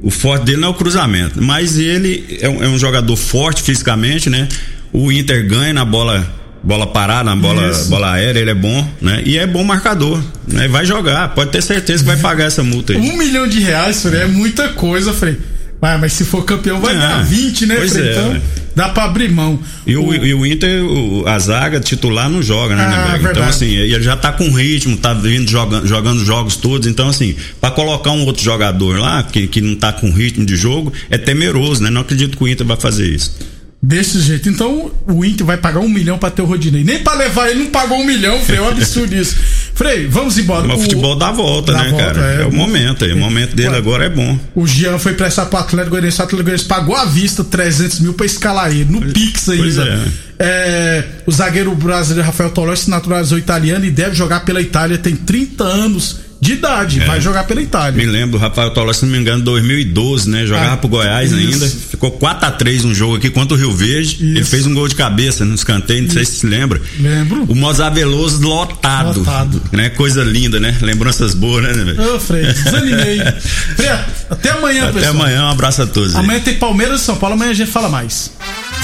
O 0.00 0.10
forte 0.10 0.44
dele 0.44 0.58
não 0.60 0.68
é 0.68 0.70
o 0.72 0.74
cruzamento, 0.74 1.40
mas 1.42 1.78
ele 1.78 2.36
é 2.40 2.48
um, 2.48 2.62
é 2.62 2.68
um 2.68 2.78
jogador 2.78 3.16
forte 3.16 3.62
fisicamente, 3.62 4.28
né? 4.28 4.46
O 4.92 5.10
Inter 5.10 5.46
ganha 5.48 5.72
na 5.72 5.84
bola 5.84 6.30
bola 6.64 6.86
parada, 6.86 7.24
na 7.24 7.36
bola, 7.36 7.70
bola 7.88 8.12
aérea, 8.12 8.40
ele 8.40 8.50
é 8.50 8.54
bom, 8.54 8.88
né? 9.00 9.22
E 9.26 9.36
é 9.36 9.46
bom 9.46 9.62
marcador, 9.62 10.22
né? 10.48 10.66
Vai 10.68 10.84
jogar, 10.86 11.28
pode 11.34 11.50
ter 11.50 11.62
certeza 11.62 12.02
que 12.02 12.06
vai 12.08 12.16
pagar 12.16 12.44
essa 12.44 12.62
multa 12.62 12.92
aí. 12.94 12.98
Um 12.98 13.16
milhão 13.18 13.46
de 13.46 13.60
reais, 13.60 14.02
Frei, 14.02 14.22
é 14.22 14.26
muita 14.26 14.68
coisa, 14.70 15.12
Frei. 15.12 15.36
Ah, 15.82 15.98
mas 15.98 16.14
se 16.14 16.24
for 16.24 16.42
campeão 16.46 16.80
vai 16.80 16.94
É, 16.94 16.98
dar 16.98 17.22
20, 17.26 17.66
né, 17.66 17.76
Frei? 17.76 18.08
é, 18.08 18.10
então 18.12 18.28
ué. 18.30 18.40
dá 18.74 18.88
pra 18.88 19.04
abrir 19.04 19.30
mão. 19.30 19.58
E 19.86 19.94
o, 19.94 20.14
e 20.14 20.32
o 20.32 20.46
Inter, 20.46 20.82
o- 20.82 21.24
a 21.28 21.38
zaga 21.38 21.78
titular 21.78 22.26
não 22.30 22.42
joga, 22.42 22.74
né, 22.74 22.84
Ah, 22.84 23.18
né. 23.18 23.28
Então, 23.30 23.42
assim, 23.44 23.66
ele 23.66 24.02
já 24.02 24.16
tá 24.16 24.32
com 24.32 24.50
ritmo, 24.50 24.96
tá 24.96 25.12
vindo 25.12 25.46
jogando, 25.50 25.86
jogando 25.86 26.24
jogos 26.24 26.56
todos. 26.56 26.86
Então, 26.88 27.06
assim, 27.10 27.36
pra 27.60 27.70
colocar 27.70 28.12
um 28.12 28.24
outro 28.24 28.42
jogador 28.42 28.98
lá, 28.98 29.22
que, 29.24 29.46
que 29.46 29.60
não 29.60 29.74
tá 29.76 29.92
com 29.92 30.10
ritmo 30.10 30.46
de 30.46 30.56
jogo, 30.56 30.90
é 31.10 31.18
temeroso, 31.18 31.82
né? 31.82 31.90
Não 31.90 32.00
acredito 32.00 32.38
que 32.38 32.42
o 32.44 32.48
Inter 32.48 32.66
vai 32.66 32.78
fazer 32.78 33.06
isso. 33.06 33.36
Desse 33.86 34.18
jeito. 34.20 34.48
Então 34.48 34.90
o 35.06 35.22
Inter 35.22 35.44
vai 35.44 35.58
pagar 35.58 35.80
um 35.80 35.88
milhão 35.88 36.16
pra 36.16 36.30
ter 36.30 36.40
o 36.40 36.46
Rodinei. 36.46 36.82
Nem 36.82 37.00
pra 37.00 37.12
levar 37.12 37.50
ele 37.50 37.64
não 37.64 37.70
pagou 37.70 37.98
um 37.98 38.04
milhão, 38.04 38.40
Frei. 38.40 38.58
É 38.58 38.62
um 38.62 38.68
absurdo 38.68 39.14
isso. 39.14 39.36
Frei, 39.74 40.06
vamos 40.06 40.38
embora. 40.38 40.66
Mas 40.66 40.78
o 40.78 40.82
futebol 40.82 41.16
dá 41.16 41.30
volta, 41.30 41.72
dá 41.72 41.82
né, 41.82 41.90
volta, 41.90 42.04
cara? 42.14 42.20
É, 42.32 42.46
o 42.46 42.52
momento 42.52 43.04
aí. 43.04 43.12
O 43.12 43.18
momento 43.18 43.54
dele 43.54 43.76
agora 43.76 44.04
é 44.04 44.08
bom. 44.08 44.38
O 44.54 44.66
Jean 44.66 44.98
foi 44.98 45.12
prestar 45.12 45.46
pro 45.46 45.58
Atlético 45.58 45.90
Goianiense, 45.90 46.18
o 46.18 46.22
Atlético 46.22 46.44
Goianiense 46.44 46.64
pagou 46.64 46.96
à 46.96 47.04
vista 47.04 47.44
300 47.44 48.00
mil 48.00 48.14
pra 48.14 48.24
escalar 48.24 48.70
ele, 48.70 48.86
no 48.90 49.02
Pix 49.12 49.44
pois 49.44 49.78
ainda. 49.78 50.12
É, 50.38 51.04
o 51.26 51.32
zagueiro 51.32 51.74
brasileiro 51.74 52.26
Rafael 52.26 52.50
Tolói 52.50 52.76
se 52.76 52.88
naturalizou 52.88 53.36
italiano 53.36 53.84
e 53.84 53.90
deve 53.90 54.14
jogar 54.16 54.40
pela 54.40 54.60
Itália, 54.60 54.96
tem 54.96 55.14
30 55.14 55.62
anos 55.62 56.23
de 56.44 56.52
idade, 56.54 57.00
vai 57.00 57.20
jogar 57.20 57.44
pela 57.44 57.60
Me 57.60 57.66
Itália. 57.66 58.10
lembro 58.10 58.38
do 58.38 58.42
Rafael 58.42 58.70
Tolói, 58.70 58.94
se 58.94 59.04
não 59.04 59.12
me 59.12 59.18
engano, 59.18 59.42
2012, 59.42 60.28
né? 60.28 60.46
Jogava 60.46 60.74
Ah, 60.74 60.76
pro 60.76 60.88
Goiás 60.88 61.32
isso. 61.32 61.40
ainda. 61.40 61.66
Ficou 61.90 62.10
4x3 62.12 62.84
um 62.84 62.94
jogo 62.94 63.16
aqui 63.16 63.30
contra 63.30 63.56
o 63.56 63.58
Rio 63.58 63.72
Verde. 63.72 64.18
Ele 64.20 64.40
Isso. 64.40 64.50
fez 64.50 64.66
um 64.66 64.74
gol 64.74 64.86
de 64.88 64.94
cabeça 64.94 65.44
no 65.44 65.54
escanteio, 65.54 66.02
não 66.04 66.10
sei 66.10 66.24
se 66.24 66.34
se 66.40 66.46
lembra. 66.46 66.80
Lembro. 66.98 67.44
O 67.44 67.54
Mozart 67.54 67.94
Veloso 67.94 68.40
lotado. 68.46 69.20
Lotado. 69.20 69.62
Né? 69.72 69.88
Coisa 69.90 70.22
linda, 70.22 70.58
né? 70.60 70.76
Lembranças 70.82 71.34
boas, 71.34 71.62
né, 71.64 71.72
velho? 71.84 72.14
Ô, 72.16 72.20
Frei, 72.20 72.42
desanimei. 72.52 73.20
Frei, 73.76 73.88
até 74.30 74.50
amanhã, 74.50 74.84
Até 74.84 74.92
pessoal. 75.00 75.14
amanhã, 75.14 75.44
um 75.44 75.50
abraço 75.50 75.82
a 75.82 75.86
todos. 75.86 76.14
aí. 76.14 76.20
Amanhã 76.22 76.40
tem 76.40 76.54
Palmeiras 76.54 77.00
e 77.00 77.04
São 77.04 77.16
Paulo, 77.16 77.34
amanhã 77.36 77.50
a 77.52 77.54
gente 77.54 77.70
fala 77.70 77.88
mais. 77.88 78.30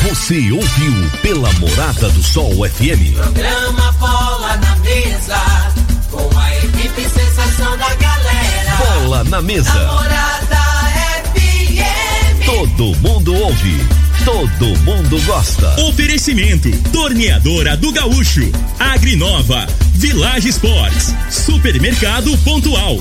Você 0.09 0.51
ouviu 0.51 1.11
pela 1.21 1.53
Morada 1.55 2.09
do 2.11 2.23
Sol 2.23 2.53
FM. 2.69 3.15
Programa 3.17 3.93
Bola 3.99 4.57
na 4.57 4.77
Mesa, 4.77 5.35
a 5.35 5.71
equipe 6.91 7.09
sensação 7.09 7.77
da 7.77 7.95
galera. 7.95 8.77
Bola 8.79 9.25
na 9.25 9.41
mesa. 9.41 9.73
Namorada 9.73 10.57
FM. 11.35 12.45
Todo 12.45 12.97
mundo 12.99 13.35
ouve. 13.35 13.87
Todo 14.25 14.79
mundo 14.81 15.21
gosta. 15.25 15.81
Oferecimento: 15.83 16.71
Torneadora 16.93 17.77
do 17.77 17.93
Gaúcho, 17.93 18.51
Agrinova, 18.79 19.67
Village 19.95 20.49
Sports, 20.49 21.15
Supermercado 21.31 22.37
Pontual, 22.39 23.01